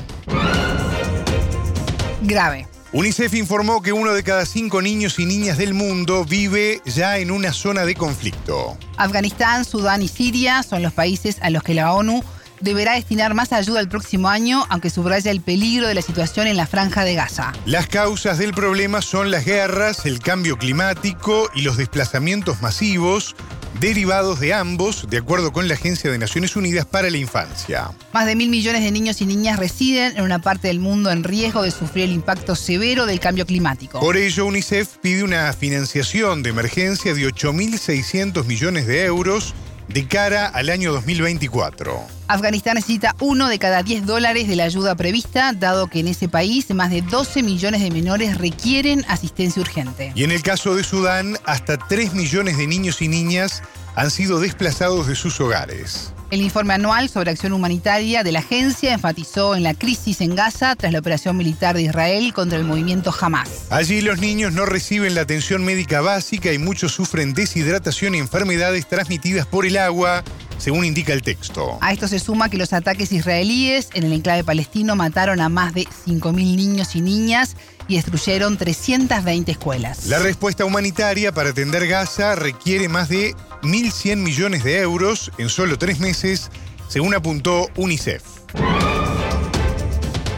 Grave. 2.22 2.73
UNICEF 2.94 3.34
informó 3.34 3.82
que 3.82 3.92
uno 3.92 4.14
de 4.14 4.22
cada 4.22 4.46
cinco 4.46 4.80
niños 4.80 5.18
y 5.18 5.26
niñas 5.26 5.58
del 5.58 5.74
mundo 5.74 6.26
vive 6.26 6.80
ya 6.86 7.18
en 7.18 7.32
una 7.32 7.52
zona 7.52 7.86
de 7.86 7.96
conflicto. 7.96 8.78
Afganistán, 8.98 9.66
Sudán 9.66 10.04
y 10.04 10.08
Siria 10.08 10.62
son 10.62 10.84
los 10.84 10.94
países 10.94 11.38
a 11.42 11.50
los 11.50 11.64
que 11.64 11.74
la 11.74 11.92
ONU 11.92 12.24
deberá 12.60 12.94
destinar 12.94 13.34
más 13.34 13.52
ayuda 13.52 13.80
el 13.80 13.90
próximo 13.90 14.30
año, 14.30 14.68
aunque 14.70 14.92
subraya 14.92 15.32
el 15.32 15.42
peligro 15.42 15.88
de 15.88 15.96
la 15.96 16.04
situación 16.04 16.46
en 16.46 16.56
la 16.56 16.68
franja 16.68 17.04
de 17.04 17.16
Gaza. 17.16 17.52
Las 17.66 17.88
causas 17.88 18.38
del 18.38 18.54
problema 18.54 19.02
son 19.02 19.32
las 19.32 19.44
guerras, 19.44 20.06
el 20.06 20.20
cambio 20.20 20.58
climático 20.60 21.50
y 21.56 21.64
los 21.64 21.78
desplazamientos 21.78 22.62
masivos 22.62 23.36
derivados 23.80 24.40
de 24.40 24.54
ambos, 24.54 25.08
de 25.10 25.18
acuerdo 25.18 25.52
con 25.52 25.68
la 25.68 25.74
Agencia 25.74 26.12
de 26.12 26.18
Naciones 26.18 26.56
Unidas 26.56 26.86
para 26.86 27.10
la 27.10 27.18
Infancia. 27.18 27.92
Más 28.14 28.26
de 28.26 28.36
mil 28.36 28.50
millones 28.50 28.84
de 28.84 28.92
niños 28.92 29.22
y 29.22 29.26
niñas 29.26 29.60
residen 29.60 30.18
en 30.18 30.24
una 30.24 30.40
parte 30.40 30.68
del 30.68 30.80
mundo 30.80 31.12
en 31.12 31.24
riesgo 31.24 31.62
de 31.64 31.72
sufrir 31.72 32.06
el 32.06 32.12
impacto 32.12 32.56
severo 32.56 33.06
del 33.06 33.20
cambio 33.20 33.46
climático. 33.46 34.00
Por 34.00 34.18
ello, 34.18 34.46
UNICEF 34.46 34.98
pide 35.02 35.24
una 35.24 35.52
financiación 35.54 36.44
de 36.44 36.50
emergencia 36.52 37.14
de 37.14 37.28
8.600 37.28 38.46
millones 38.46 38.88
de 38.88 39.06
euros 39.06 39.54
de 39.88 40.08
cara 40.08 40.48
al 40.48 40.70
año 40.70 40.92
2024. 40.94 42.23
Afganistán 42.34 42.76
necesita 42.76 43.15
uno 43.19 43.48
de 43.48 43.60
cada 43.60 43.84
10 43.84 44.08
dólares 44.08 44.48
de 44.48 44.56
la 44.56 44.63
ayuda 44.63 44.96
prevista, 44.96 45.54
dado 45.54 45.86
que 45.86 46.00
en 46.00 46.08
ese 46.08 46.28
país 46.28 46.74
más 46.74 46.89
de 46.89 47.04
12 47.04 47.43
millones 47.43 47.82
de 47.82 47.91
menores 47.91 48.39
requieren 48.39 49.06
asistencia 49.08 49.62
urgente. 49.62 50.12
Y 50.15 50.24
en 50.24 50.32
el 50.32 50.41
caso 50.41 50.74
de 50.76 50.84
Sudán, 50.84 51.38
hasta 51.46 51.78
3 51.78 52.13
millones 52.13 52.58
de 52.58 52.65
niños 52.65 53.02
y 53.04 53.08
niñas 53.08 53.62
han 53.96 54.10
sido 54.10 54.39
desplazados 54.39 55.08
de 55.08 55.15
sus 55.15 55.39
hogares. 55.39 56.12
El 56.34 56.41
informe 56.41 56.74
anual 56.74 57.10
sobre 57.10 57.30
acción 57.30 57.54
humanitaria 57.54 58.24
de 58.24 58.32
la 58.32 58.39
agencia 58.39 58.91
enfatizó 58.91 59.56
en 59.56 59.62
la 59.62 59.76
crisis 59.76 60.19
en 60.19 60.34
Gaza 60.34 60.76
tras 60.76 60.91
la 60.91 60.98
operación 60.98 61.38
militar 61.38 61.76
de 61.76 61.84
Israel 61.84 62.34
contra 62.34 62.58
el 62.58 62.63
movimiento 62.63 63.13
Hamas. 63.22 63.67
Allí 63.69 64.02
los 64.02 64.17
niños 64.17 64.52
no 64.52 64.65
reciben 64.65 65.13
la 65.13 65.22
atención 65.22 65.63
médica 65.63 66.02
básica 66.02 66.52
y 66.52 66.58
muchos 66.58 66.91
sufren 66.91 67.36
deshidratación 67.36 68.15
y 68.15 68.17
enfermedades 68.17 68.88
transmitidas 68.88 69.46
por 69.46 69.67
el 69.67 69.78
agua, 69.78 70.24
según 70.58 70.86
indica 70.86 71.13
el 71.13 71.22
texto. 71.22 71.78
A 71.82 71.93
esto 71.93 72.08
se 72.08 72.17
suma 72.17 72.50
que 72.50 72.58
los 72.58 72.74
ataques 72.74 73.12
israelíes 73.12 73.89
en 73.93 74.04
el 74.04 74.13
enclave 74.13 74.43
palestino 74.43 74.96
mataron 74.96 75.39
a 75.39 75.50
más 75.50 75.76
de 75.76 75.84
5.000 75.84 76.34
niños 76.34 76.96
y 76.96 77.02
niñas 77.02 77.56
y 77.88 77.98
destruyeron 77.98 78.58
320 78.58 79.52
escuelas. 79.52 80.08
La 80.08 80.17
respuesta 80.17 80.65
humanitaria 80.65 81.32
para 81.32 81.52
atender 81.52 81.86
Gaza 81.86 82.34
requiere 82.34 82.89
más 82.89 83.10
de 83.10 83.36
1.100 83.63 84.17
millones 84.17 84.63
de 84.63 84.80
euros 84.80 85.32
en 85.38 85.49
solo 85.49 85.78
tres 85.78 85.99
meses, 85.99 86.52
según 86.88 87.15
apuntó 87.15 87.69
UNICEF. 87.76 88.23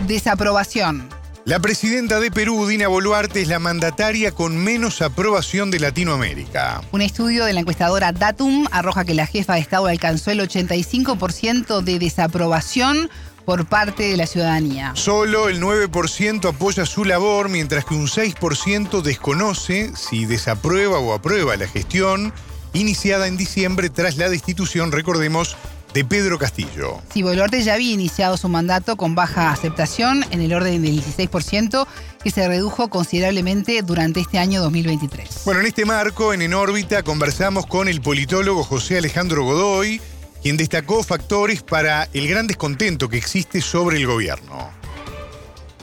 Desaprobación. 0.08 1.10
La 1.46 1.60
presidenta 1.60 2.20
de 2.20 2.32
Perú, 2.32 2.66
Dina 2.66 2.88
Boluarte, 2.88 3.42
es 3.42 3.48
la 3.48 3.60
mandataria 3.60 4.32
con 4.32 4.58
menos 4.58 5.04
aprobación 5.04 5.70
de 5.70 5.80
Latinoamérica. 5.80 6.82
Un 6.92 7.02
estudio 7.02 7.46
de 7.46 7.54
la 7.54 7.60
encuestadora 7.60 8.12
Datum 8.12 8.66
arroja 8.72 9.06
que 9.06 9.14
la 9.14 9.28
jefa 9.28 9.54
de 9.54 9.60
Estado 9.60 9.86
alcanzó 9.86 10.32
el 10.32 10.40
85% 10.40 11.82
de 11.82 12.00
desaprobación 12.00 13.12
por 13.46 13.68
parte 13.68 14.10
de 14.10 14.18
la 14.18 14.26
ciudadanía. 14.26 14.94
Solo 14.96 15.48
el 15.50 15.62
9% 15.62 16.50
apoya 16.50 16.88
su 16.88 17.06
labor, 17.06 17.50
mientras 17.50 17.86
que 17.86 17.94
un 17.94 18.08
6% 18.08 19.04
desconoce 19.04 19.92
si 19.96 20.26
desaprueba 20.26 20.98
o 20.98 21.14
aprueba 21.14 21.56
la 21.58 21.68
gestión 21.68 22.34
iniciada 22.76 23.28
en 23.28 23.38
diciembre 23.38 23.90
tras 23.90 24.18
la 24.18 24.30
destitución, 24.30 24.92
recordemos, 24.92 25.56
de 25.96 26.04
Pedro 26.04 26.38
Castillo. 26.38 27.02
Boluarte 27.16 27.64
ya 27.64 27.76
había 27.76 27.94
iniciado 27.94 28.36
su 28.36 28.50
mandato 28.50 28.98
con 28.98 29.16
baja 29.16 29.52
aceptación 29.52 30.26
en 30.32 30.42
el 30.42 30.54
orden 30.54 30.82
del 30.82 31.02
16%, 31.02 31.88
que 32.22 32.32
se 32.32 32.46
redujo 32.48 32.90
considerablemente 32.90 33.82
durante 33.82 34.20
este 34.20 34.38
año 34.38 34.62
2023. 34.62 35.44
Bueno, 35.46 35.62
en 35.62 35.68
este 35.68 35.86
marco, 35.86 36.34
en 36.34 36.42
En 36.42 36.54
órbita, 36.54 37.02
conversamos 37.02 37.66
con 37.66 37.88
el 37.88 38.02
politólogo 38.02 38.64
José 38.64 38.98
Alejandro 38.98 39.46
Godoy, 39.46 40.02
quien 40.44 40.58
destacó 40.58 41.02
factores 41.02 41.64
para 41.64 42.10
el 42.14 42.28
gran 42.28 42.46
descontento 42.46 43.08
que 43.08 43.18
existe 43.18 43.62
sobre 43.62 43.96
el 43.98 44.06
gobierno. 44.06 44.85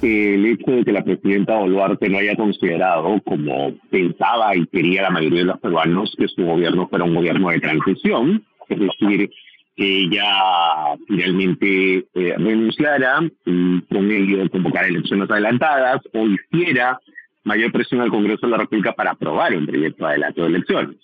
El 0.02 0.44
hecho 0.46 0.72
de 0.72 0.84
que 0.84 0.92
la 0.92 1.04
presidenta 1.04 1.58
Boluarte 1.58 2.08
no 2.08 2.18
haya 2.18 2.34
considerado, 2.34 3.20
como 3.24 3.72
pensaba 3.88 4.56
y 4.56 4.66
quería 4.66 5.02
la 5.02 5.10
mayoría 5.10 5.40
de 5.40 5.46
los 5.46 5.60
peruanos, 5.60 6.14
que 6.18 6.26
su 6.26 6.44
gobierno 6.44 6.88
fuera 6.88 7.04
un 7.04 7.14
gobierno 7.14 7.50
de 7.50 7.60
transición, 7.60 8.44
es 8.68 8.80
decir, 8.80 9.30
que 9.76 10.00
ella 10.00 10.96
finalmente 11.06 12.06
eh, 12.14 12.34
renunciara 12.36 13.20
y 13.46 13.80
con 13.82 14.10
ello 14.10 14.50
convocar 14.50 14.86
elecciones 14.86 15.30
adelantadas 15.30 16.00
o 16.12 16.26
hiciera 16.26 17.00
mayor 17.44 17.72
presión 17.72 18.00
al 18.00 18.10
Congreso 18.10 18.46
de 18.46 18.52
la 18.52 18.58
República 18.58 18.92
para 18.92 19.12
aprobar 19.12 19.54
un 19.56 19.66
proyecto 19.66 20.06
adelanto 20.06 20.42
de 20.42 20.48
elecciones. 20.48 20.96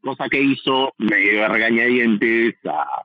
Cosa 0.00 0.28
que 0.30 0.40
hizo 0.40 0.92
medio 0.98 1.42
de 1.42 1.48
regañadientes 1.48 2.54
a, 2.64 3.02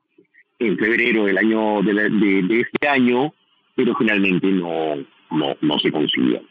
en 0.59 0.77
febrero 0.77 1.25
del 1.25 1.37
año 1.37 1.81
de, 1.81 1.93
de, 1.93 2.61
este 2.61 2.87
año, 2.87 3.33
pero 3.75 3.95
finalmente 3.95 4.47
no, 4.47 4.95
no, 5.35 5.55
no 5.61 5.79
se 5.79 5.91
consiguió. 5.91 6.41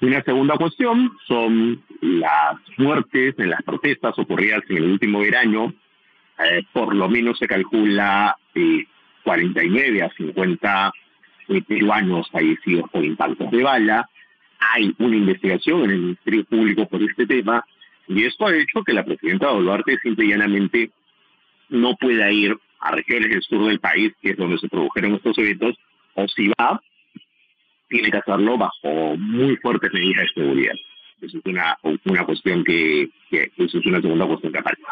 Una 0.00 0.22
segunda 0.22 0.56
cuestión 0.56 1.12
son 1.26 1.82
las 2.00 2.56
muertes 2.78 3.34
en 3.38 3.50
las 3.50 3.62
protestas 3.62 4.18
ocurridas 4.18 4.62
en 4.68 4.78
el 4.78 4.90
último 4.92 5.20
verano 5.20 5.74
eh, 6.42 6.62
por 6.72 6.94
lo 6.94 7.08
menos 7.08 7.38
se 7.38 7.46
calcula 7.46 8.36
eh, 8.54 8.86
49 9.24 10.02
a 10.02 10.10
50 10.10 10.92
eh, 11.48 11.62
peruanos 11.62 12.30
fallecidos 12.30 12.88
por 12.90 13.04
impactos 13.04 13.50
de 13.50 13.62
bala. 13.62 14.08
Hay 14.58 14.94
una 14.98 15.16
investigación 15.16 15.84
en 15.84 15.90
el 15.90 16.00
Ministerio 16.00 16.44
Público 16.44 16.86
por 16.86 17.02
este 17.02 17.26
tema 17.26 17.64
y 18.08 18.24
esto 18.24 18.46
ha 18.46 18.56
hecho 18.56 18.82
que 18.84 18.94
la 18.94 19.04
presidenta 19.04 19.50
Boluarte 19.50 19.98
simple 19.98 20.26
y 20.26 20.28
llanamente 20.30 20.90
no 21.68 21.94
pueda 21.96 22.30
ir 22.32 22.56
a 22.80 22.92
regiones 22.92 23.28
del 23.28 23.42
sur 23.42 23.66
del 23.66 23.78
país, 23.78 24.12
que 24.22 24.30
es 24.30 24.36
donde 24.38 24.58
se 24.58 24.68
produjeron 24.68 25.14
estos 25.14 25.36
eventos, 25.36 25.76
o 26.14 26.26
si 26.28 26.48
va, 26.48 26.80
tiene 27.90 28.10
que 28.10 28.18
hacerlo 28.18 28.56
bajo 28.56 29.16
muy 29.18 29.56
fuertes 29.56 29.92
medidas 29.92 30.24
de 30.34 30.42
seguridad. 30.42 30.74
Eso 31.20 31.38
es 31.38 31.44
una, 31.44 31.76
una 32.04 32.24
cuestión 32.24 32.64
que, 32.64 33.10
eso 33.30 33.78
es 33.78 33.86
una 33.86 34.00
segunda 34.00 34.26
cuestión 34.26 34.52
que 34.52 34.58
aparece. 34.58 34.82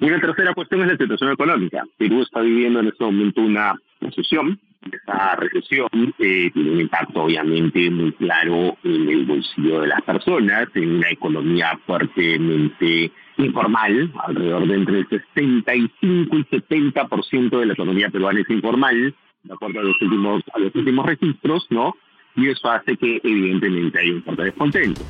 Una 0.00 0.20
tercera 0.20 0.54
cuestión 0.54 0.80
es 0.82 0.88
la 0.88 0.96
situación 0.96 1.32
económica. 1.32 1.84
Perú 1.98 2.22
está 2.22 2.40
viviendo 2.40 2.80
en 2.80 2.88
este 2.88 3.04
momento 3.04 3.42
una 3.42 3.78
recesión. 4.00 4.58
Esa 4.90 5.36
recesión 5.36 5.88
eh, 6.18 6.50
tiene 6.52 6.70
un 6.72 6.80
impacto 6.80 7.22
obviamente 7.22 7.88
muy 7.88 8.10
claro 8.12 8.76
en 8.82 9.08
el 9.08 9.24
bolsillo 9.26 9.82
de 9.82 9.86
las 9.88 10.02
personas, 10.02 10.68
en 10.74 10.96
una 10.96 11.08
economía 11.10 11.78
fuertemente 11.86 13.12
informal, 13.36 14.12
alrededor 14.26 14.66
de 14.66 14.74
entre 14.74 14.98
el 15.00 15.08
65 15.08 16.36
y 16.36 16.44
70% 16.44 17.60
de 17.60 17.66
la 17.66 17.72
economía 17.74 18.10
peruana 18.10 18.40
es 18.40 18.50
informal, 18.50 19.14
de 19.44 19.52
acuerdo 19.52 19.80
a 19.80 19.84
los 19.84 20.02
últimos, 20.02 20.42
a 20.52 20.58
los 20.58 20.74
últimos 20.74 21.06
registros, 21.06 21.66
¿no? 21.70 21.94
Y 22.36 22.48
eso 22.48 22.70
hace 22.70 22.96
que 22.96 23.20
evidentemente 23.22 23.98
haya 23.98 24.12
un 24.12 24.22
fuerte 24.22 24.44
descontento. 24.44 25.02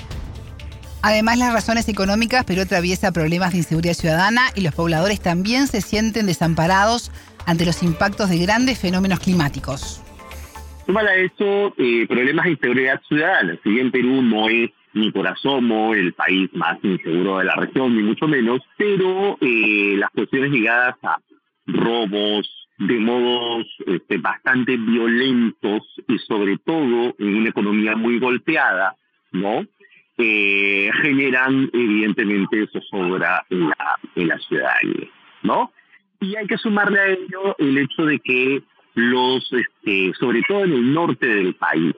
Además, 1.03 1.39
las 1.39 1.53
razones 1.53 1.89
económicas, 1.89 2.45
pero 2.45 2.63
atraviesa 2.63 3.11
problemas 3.11 3.53
de 3.53 3.59
inseguridad 3.59 3.95
ciudadana 3.95 4.43
y 4.55 4.61
los 4.61 4.75
pobladores 4.75 5.21
también 5.21 5.67
se 5.67 5.81
sienten 5.81 6.27
desamparados 6.27 7.11
ante 7.45 7.65
los 7.65 7.83
impactos 7.83 8.31
de 8.31 8.39
grandes 8.39 8.79
fenómenos 8.79 9.19
climáticos. 9.19 10.01
Súmale 10.87 11.11
a 11.11 11.17
eso 11.17 11.75
eh, 11.77 12.07
problemas 12.09 12.45
de 12.45 12.53
inseguridad 12.53 13.01
ciudadana. 13.09 13.59
Si 13.63 13.71
bien 13.71 13.91
Perú 13.91 14.23
no 14.23 14.49
es 14.49 14.71
ni 14.95 15.11
por 15.11 15.27
asomo 15.27 15.95
el 15.95 16.13
país 16.13 16.51
más 16.53 16.79
inseguro 16.83 17.39
de 17.39 17.45
la 17.45 17.55
región, 17.57 17.97
ni 17.97 18.03
mucho 18.03 18.29
menos, 18.29 18.61
pero 18.77 19.39
eh, 19.41 19.95
las 19.97 20.11
cuestiones 20.11 20.51
ligadas 20.51 20.97
a 21.03 21.19
robos, 21.67 22.62
de 22.79 22.99
modos 22.99 23.67
este, 23.87 24.19
bastante 24.19 24.77
violentos 24.77 25.83
y 26.09 26.19
sobre 26.19 26.59
todo 26.59 27.15
en 27.19 27.37
una 27.37 27.49
economía 27.51 27.97
muy 27.97 28.19
golpeada, 28.19 28.97
¿no? 29.31 29.67
eh, 30.19 30.91
generan 31.03 31.71
evidentemente 31.73 32.67
zozobra 32.69 33.45
en 33.51 33.69
la, 33.69 33.99
en 34.15 34.29
la 34.29 34.39
ciudadanía, 34.39 35.09
¿no? 35.43 35.73
Y 36.21 36.37
hay 36.37 36.47
que 36.47 36.59
sumarle 36.59 37.01
a 37.01 37.09
ello 37.09 37.57
el 37.59 37.79
hecho 37.79 38.05
de 38.05 38.19
que 38.21 38.63
los, 38.95 39.53
este, 39.53 40.13
sobre 40.19 40.43
todo 40.43 40.65
en 40.65 40.73
el 40.73 40.95
norte 40.95 41.27
del 41.27 41.55
país, 41.55 41.95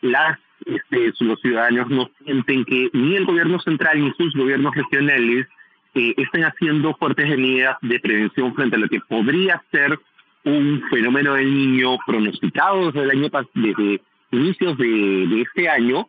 las, 0.00 0.38
este, 0.64 1.12
los 1.20 1.40
ciudadanos 1.40 1.88
no 1.90 2.10
sienten 2.24 2.64
que 2.64 2.88
ni 2.92 3.16
el 3.16 3.26
gobierno 3.26 3.58
central 3.60 4.00
ni 4.00 4.12
sus 4.12 4.34
gobiernos 4.34 4.74
regionales 4.74 5.46
eh, 5.94 6.14
estén 6.16 6.44
haciendo 6.44 6.94
fuertes 6.94 7.28
medidas 7.28 7.76
de 7.82 8.00
prevención 8.00 8.54
frente 8.54 8.76
a 8.76 8.78
lo 8.78 8.88
que 8.88 9.00
podría 9.00 9.62
ser 9.70 9.98
un 10.46 10.80
fenómeno 10.90 11.34
del 11.34 11.52
niño 11.52 11.98
pronosticado 12.06 12.92
desde 12.92 13.12
el 13.12 14.00
inicios 14.30 14.78
de, 14.78 15.42
este 15.42 15.68
año 15.68 16.08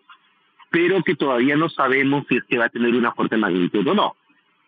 pero 0.69 1.02
que 1.02 1.15
todavía 1.15 1.56
no 1.56 1.69
sabemos 1.69 2.26
si 2.28 2.38
es 2.38 2.43
que 2.43 2.58
va 2.58 2.65
a 2.65 2.69
tener 2.69 2.93
una 2.93 3.13
fuerte 3.13 3.38
magnitud 3.38 3.88
o 3.88 3.93
no. 3.93 4.15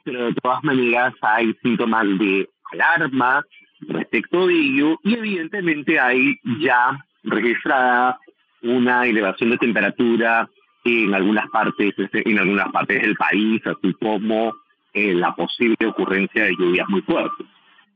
Pero 0.05 0.27
de 0.27 0.33
todas 0.33 0.63
maneras 0.63 1.13
hay 1.21 1.53
síntomas 1.61 2.05
de 2.17 2.49
alarma 2.71 3.43
respecto 3.81 4.47
de 4.47 4.53
ello 4.53 4.97
y 5.03 5.15
evidentemente 5.15 5.99
hay 5.99 6.39
ya 6.61 7.05
registrada 7.23 8.17
una 8.63 9.05
elevación 9.05 9.49
de 9.51 9.57
temperatura 9.57 10.49
en 10.85 11.13
algunas 11.13 11.49
partes 11.49 11.93
en 11.97 12.39
algunas 12.39 12.71
partes 12.71 13.01
del 13.01 13.15
país, 13.15 13.61
así 13.67 13.93
como 13.95 14.55
eh, 14.93 15.13
la 15.13 15.35
posible 15.35 15.85
ocurrencia 15.85 16.45
de 16.45 16.55
lluvias 16.55 16.87
muy 16.87 17.01
fuertes. 17.01 17.45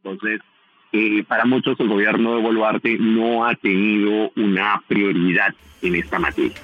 Entonces, 0.03 0.41
eh, 0.93 1.23
para 1.27 1.45
muchos 1.45 1.79
el 1.79 1.89
gobierno 1.89 2.35
de 2.35 2.41
Boluarte 2.41 2.97
no 2.99 3.45
ha 3.45 3.55
tenido 3.55 4.31
una 4.35 4.81
prioridad 4.87 5.53
en 5.81 5.95
esta 5.95 6.19
materia. 6.19 6.55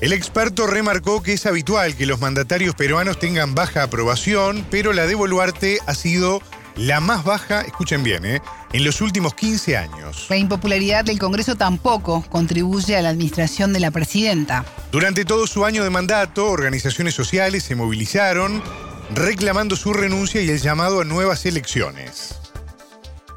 El 0.00 0.12
experto 0.12 0.66
remarcó 0.66 1.22
que 1.22 1.34
es 1.34 1.46
habitual 1.46 1.94
que 1.94 2.06
los 2.06 2.20
mandatarios 2.20 2.74
peruanos 2.74 3.20
tengan 3.20 3.54
baja 3.54 3.84
aprobación, 3.84 4.66
pero 4.70 4.92
la 4.92 5.06
de 5.06 5.14
Boluarte 5.14 5.78
ha 5.86 5.94
sido 5.94 6.42
la 6.74 7.00
más 7.00 7.22
baja, 7.22 7.60
escuchen 7.60 8.02
bien, 8.02 8.24
¿eh? 8.24 8.40
en 8.72 8.84
los 8.84 9.00
últimos 9.00 9.34
15 9.34 9.76
años. 9.76 10.26
La 10.28 10.36
impopularidad 10.36 11.04
del 11.04 11.18
Congreso 11.18 11.54
tampoco 11.54 12.24
contribuye 12.30 12.96
a 12.96 13.02
la 13.02 13.10
administración 13.10 13.72
de 13.72 13.80
la 13.80 13.90
presidenta. 13.90 14.64
Durante 14.90 15.24
todo 15.24 15.46
su 15.46 15.64
año 15.64 15.84
de 15.84 15.90
mandato, 15.90 16.48
organizaciones 16.48 17.14
sociales 17.14 17.62
se 17.62 17.76
movilizaron 17.76 18.62
reclamando 19.14 19.76
su 19.76 19.92
renuncia 19.92 20.40
y 20.40 20.48
el 20.48 20.60
llamado 20.60 21.02
a 21.02 21.04
nuevas 21.04 21.44
elecciones. 21.44 22.41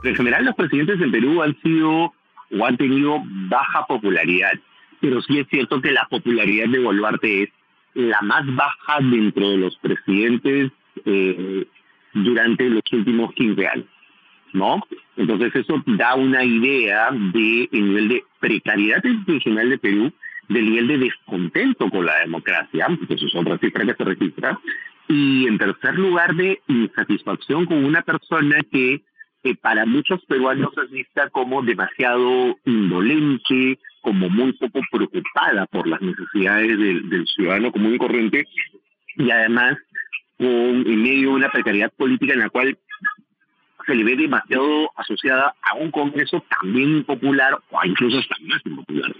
En 0.06 0.15
general, 0.15 0.46
los 0.46 0.56
presidentes 0.56 1.02
en 1.02 1.12
Perú 1.12 1.41
han 1.41 1.56
sido 1.62 2.13
o 2.52 2.65
han 2.65 2.78
tenido 2.78 3.22
baja 3.26 3.86
popularidad 3.88 4.54
pero 5.06 5.22
sí 5.22 5.39
es 5.39 5.48
cierto 5.50 5.82
que 5.82 5.91
la 5.91 6.08
popularidad 6.10 6.68
de 6.68 6.80
Boluarte 6.80 7.44
es 7.44 7.50
la 7.94 8.22
más 8.22 8.44
baja 8.56 9.00
dentro 9.02 9.52
de 9.52 9.58
los 9.58 9.78
presidentes 9.78 10.72
eh, 11.06 11.68
durante 12.13 12.70
los 12.70 12.82
últimos 12.91 13.34
15 13.36 13.68
años, 13.68 13.88
¿no? 14.54 14.82
Entonces 15.15 15.56
eso 15.56 15.82
da 15.86 16.15
una 16.15 16.44
idea 16.44 17.12
del 17.12 17.70
nivel 17.72 18.10
de 18.10 18.24
precariedad 18.39 19.04
institucional 19.04 19.70
de 19.70 19.78
Perú, 19.78 20.12
del 20.50 20.65
nivel 20.65 20.88
de 20.88 20.98
descontento 20.98 21.89
con 21.89 22.06
la 22.06 22.20
democracia, 22.22 22.88
porque 22.88 23.13
eso 23.13 23.28
es 23.28 23.36
otra 23.36 23.60
cifra 23.60 23.86
que 23.86 23.94
se 23.94 24.04
registra, 24.04 24.60
y 25.08 25.46
en 25.46 25.58
tercer 25.60 26.00
lugar 26.00 26.36
de 26.36 26.62
insatisfacción 26.68 27.65
con 27.65 27.86
una 27.86 28.02
persona 28.02 28.58
que 28.72 29.02
para 29.54 29.86
muchos 29.86 30.26
peruanos 30.26 30.72
es 30.84 30.90
vista 30.90 31.30
como 31.30 31.62
demasiado 31.62 32.58
indolente, 32.66 33.78
como 34.02 34.30
muy 34.30 34.54
poco 34.54 34.80
preocupada 34.92 35.68
por 35.68 35.88
las 35.88 36.02
necesidades 36.02 36.78
del, 36.80 37.28
ciudadano 37.28 37.72
común 37.72 37.96
y 37.96 37.98
corriente, 38.00 38.48
y 39.18 39.30
además 39.30 39.78
con, 40.38 40.48
en 40.48 41.02
medio 41.04 41.30
de 41.30 41.36
una 41.36 41.50
precariedad 41.50 41.94
política 41.94 42.34
en 42.34 42.40
la 42.40 42.50
cual 42.50 42.78
se 43.86 43.96
le 43.96 44.04
ve 44.04 44.16
demasiado 44.16 44.90
asociada 44.96 45.54
a 45.62 45.76
un 45.76 45.92
Congreso 45.92 46.44
también 46.60 46.98
impopular 46.98 47.60
o 47.70 47.86
incluso 47.86 48.18
hasta 48.18 48.36
más 48.48 48.62
impopular. 48.66 49.14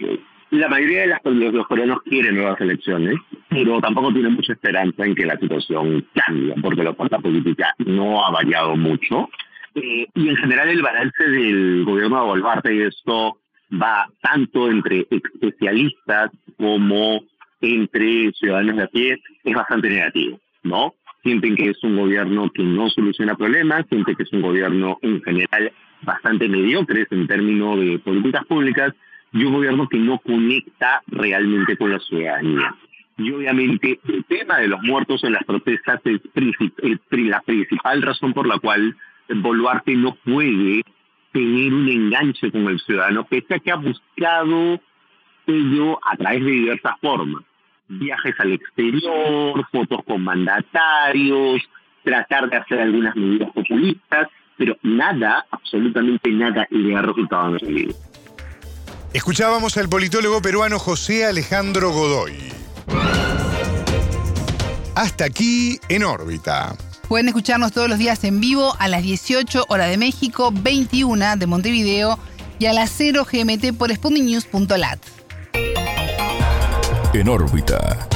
La 0.50 0.68
mayoría 0.68 1.00
de 1.00 1.06
las, 1.08 1.20
los 1.24 1.66
peruanos 1.66 2.02
quieren 2.04 2.36
nuevas 2.36 2.60
elecciones, 2.60 3.16
pero 3.48 3.80
tampoco 3.80 4.12
tienen 4.12 4.34
mucha 4.34 4.52
esperanza 4.52 5.04
en 5.04 5.14
que 5.14 5.26
la 5.26 5.36
situación 5.38 6.06
cambie, 6.14 6.54
porque 6.62 6.84
la 6.84 6.90
oferta 6.90 7.18
política 7.18 7.74
no 7.78 8.24
ha 8.24 8.30
variado 8.30 8.76
mucho. 8.76 9.28
Eh, 9.76 10.06
y 10.14 10.28
en 10.30 10.36
general 10.36 10.70
el 10.70 10.80
balance 10.80 11.22
del 11.22 11.84
gobierno 11.84 12.18
de 12.18 12.26
Boluarte, 12.26 12.74
y 12.74 12.80
esto 12.80 13.38
va 13.70 14.08
tanto 14.22 14.70
entre 14.70 15.06
especialistas 15.10 16.30
como 16.56 17.22
entre 17.60 18.32
ciudadanos 18.32 18.76
de 18.76 18.82
a 18.84 18.86
pie, 18.86 19.22
es 19.44 19.54
bastante 19.54 19.90
negativo, 19.90 20.40
¿no? 20.62 20.94
Sienten 21.22 21.56
que 21.56 21.70
es 21.70 21.84
un 21.84 21.96
gobierno 21.96 22.50
que 22.54 22.62
no 22.62 22.88
soluciona 22.88 23.34
problemas, 23.34 23.84
sienten 23.90 24.16
que 24.16 24.22
es 24.22 24.32
un 24.32 24.40
gobierno 24.40 24.98
en 25.02 25.22
general 25.22 25.70
bastante 26.02 26.48
mediocre 26.48 27.06
en 27.10 27.26
términos 27.26 27.78
de 27.78 27.98
políticas 27.98 28.46
públicas 28.46 28.94
y 29.32 29.44
un 29.44 29.52
gobierno 29.52 29.88
que 29.88 29.98
no 29.98 30.18
conecta 30.20 31.02
realmente 31.08 31.76
con 31.76 31.92
la 31.92 31.98
ciudadanía. 31.98 32.74
Y 33.18 33.30
obviamente 33.30 34.00
el 34.08 34.24
tema 34.24 34.58
de 34.58 34.68
los 34.68 34.80
muertos 34.82 35.22
en 35.24 35.32
las 35.32 35.44
protestas 35.44 36.00
es 36.04 36.20
la 37.10 37.40
principal 37.42 38.00
razón 38.00 38.32
por 38.32 38.46
la 38.46 38.58
cual 38.58 38.96
Boluarte 39.28 39.94
no 39.94 40.14
puede 40.14 40.82
tener 41.32 41.74
un 41.74 41.88
enganche 41.88 42.50
con 42.50 42.66
el 42.68 42.80
ciudadano, 42.80 43.24
pese 43.24 43.54
a 43.54 43.58
que 43.58 43.70
ha 43.70 43.76
buscado 43.76 44.80
ello 45.46 45.98
a 46.10 46.16
través 46.16 46.44
de 46.44 46.50
diversas 46.50 46.94
formas. 47.00 47.42
Viajes 47.88 48.34
al 48.38 48.52
exterior, 48.52 49.64
fotos 49.70 50.00
con 50.06 50.24
mandatarios, 50.24 51.62
tratar 52.02 52.48
de 52.48 52.56
hacer 52.56 52.80
algunas 52.80 53.14
medidas 53.14 53.50
populistas, 53.52 54.28
pero 54.56 54.76
nada, 54.82 55.44
absolutamente 55.50 56.30
nada, 56.30 56.66
le 56.70 56.96
ha 56.96 57.02
resultado 57.02 57.56
en 57.56 57.76
el 57.76 57.94
Escuchábamos 59.12 59.76
al 59.76 59.88
politólogo 59.88 60.42
peruano 60.42 60.78
José 60.78 61.24
Alejandro 61.26 61.90
Godoy. 61.90 62.34
Hasta 64.94 65.24
aquí 65.26 65.78
en 65.88 66.04
órbita. 66.04 66.76
Pueden 67.08 67.28
escucharnos 67.28 67.72
todos 67.72 67.88
los 67.88 67.98
días 67.98 68.24
en 68.24 68.40
vivo 68.40 68.74
a 68.78 68.88
las 68.88 69.02
18 69.02 69.66
horas 69.68 69.88
de 69.90 69.96
México, 69.96 70.50
21 70.52 71.36
de 71.36 71.46
Montevideo 71.46 72.18
y 72.58 72.66
a 72.66 72.72
las 72.72 72.90
0 72.96 73.24
GMT 73.30 73.76
por 73.76 73.94
spundinews.lat. 73.94 74.98
En 77.14 77.28
órbita. 77.28 78.08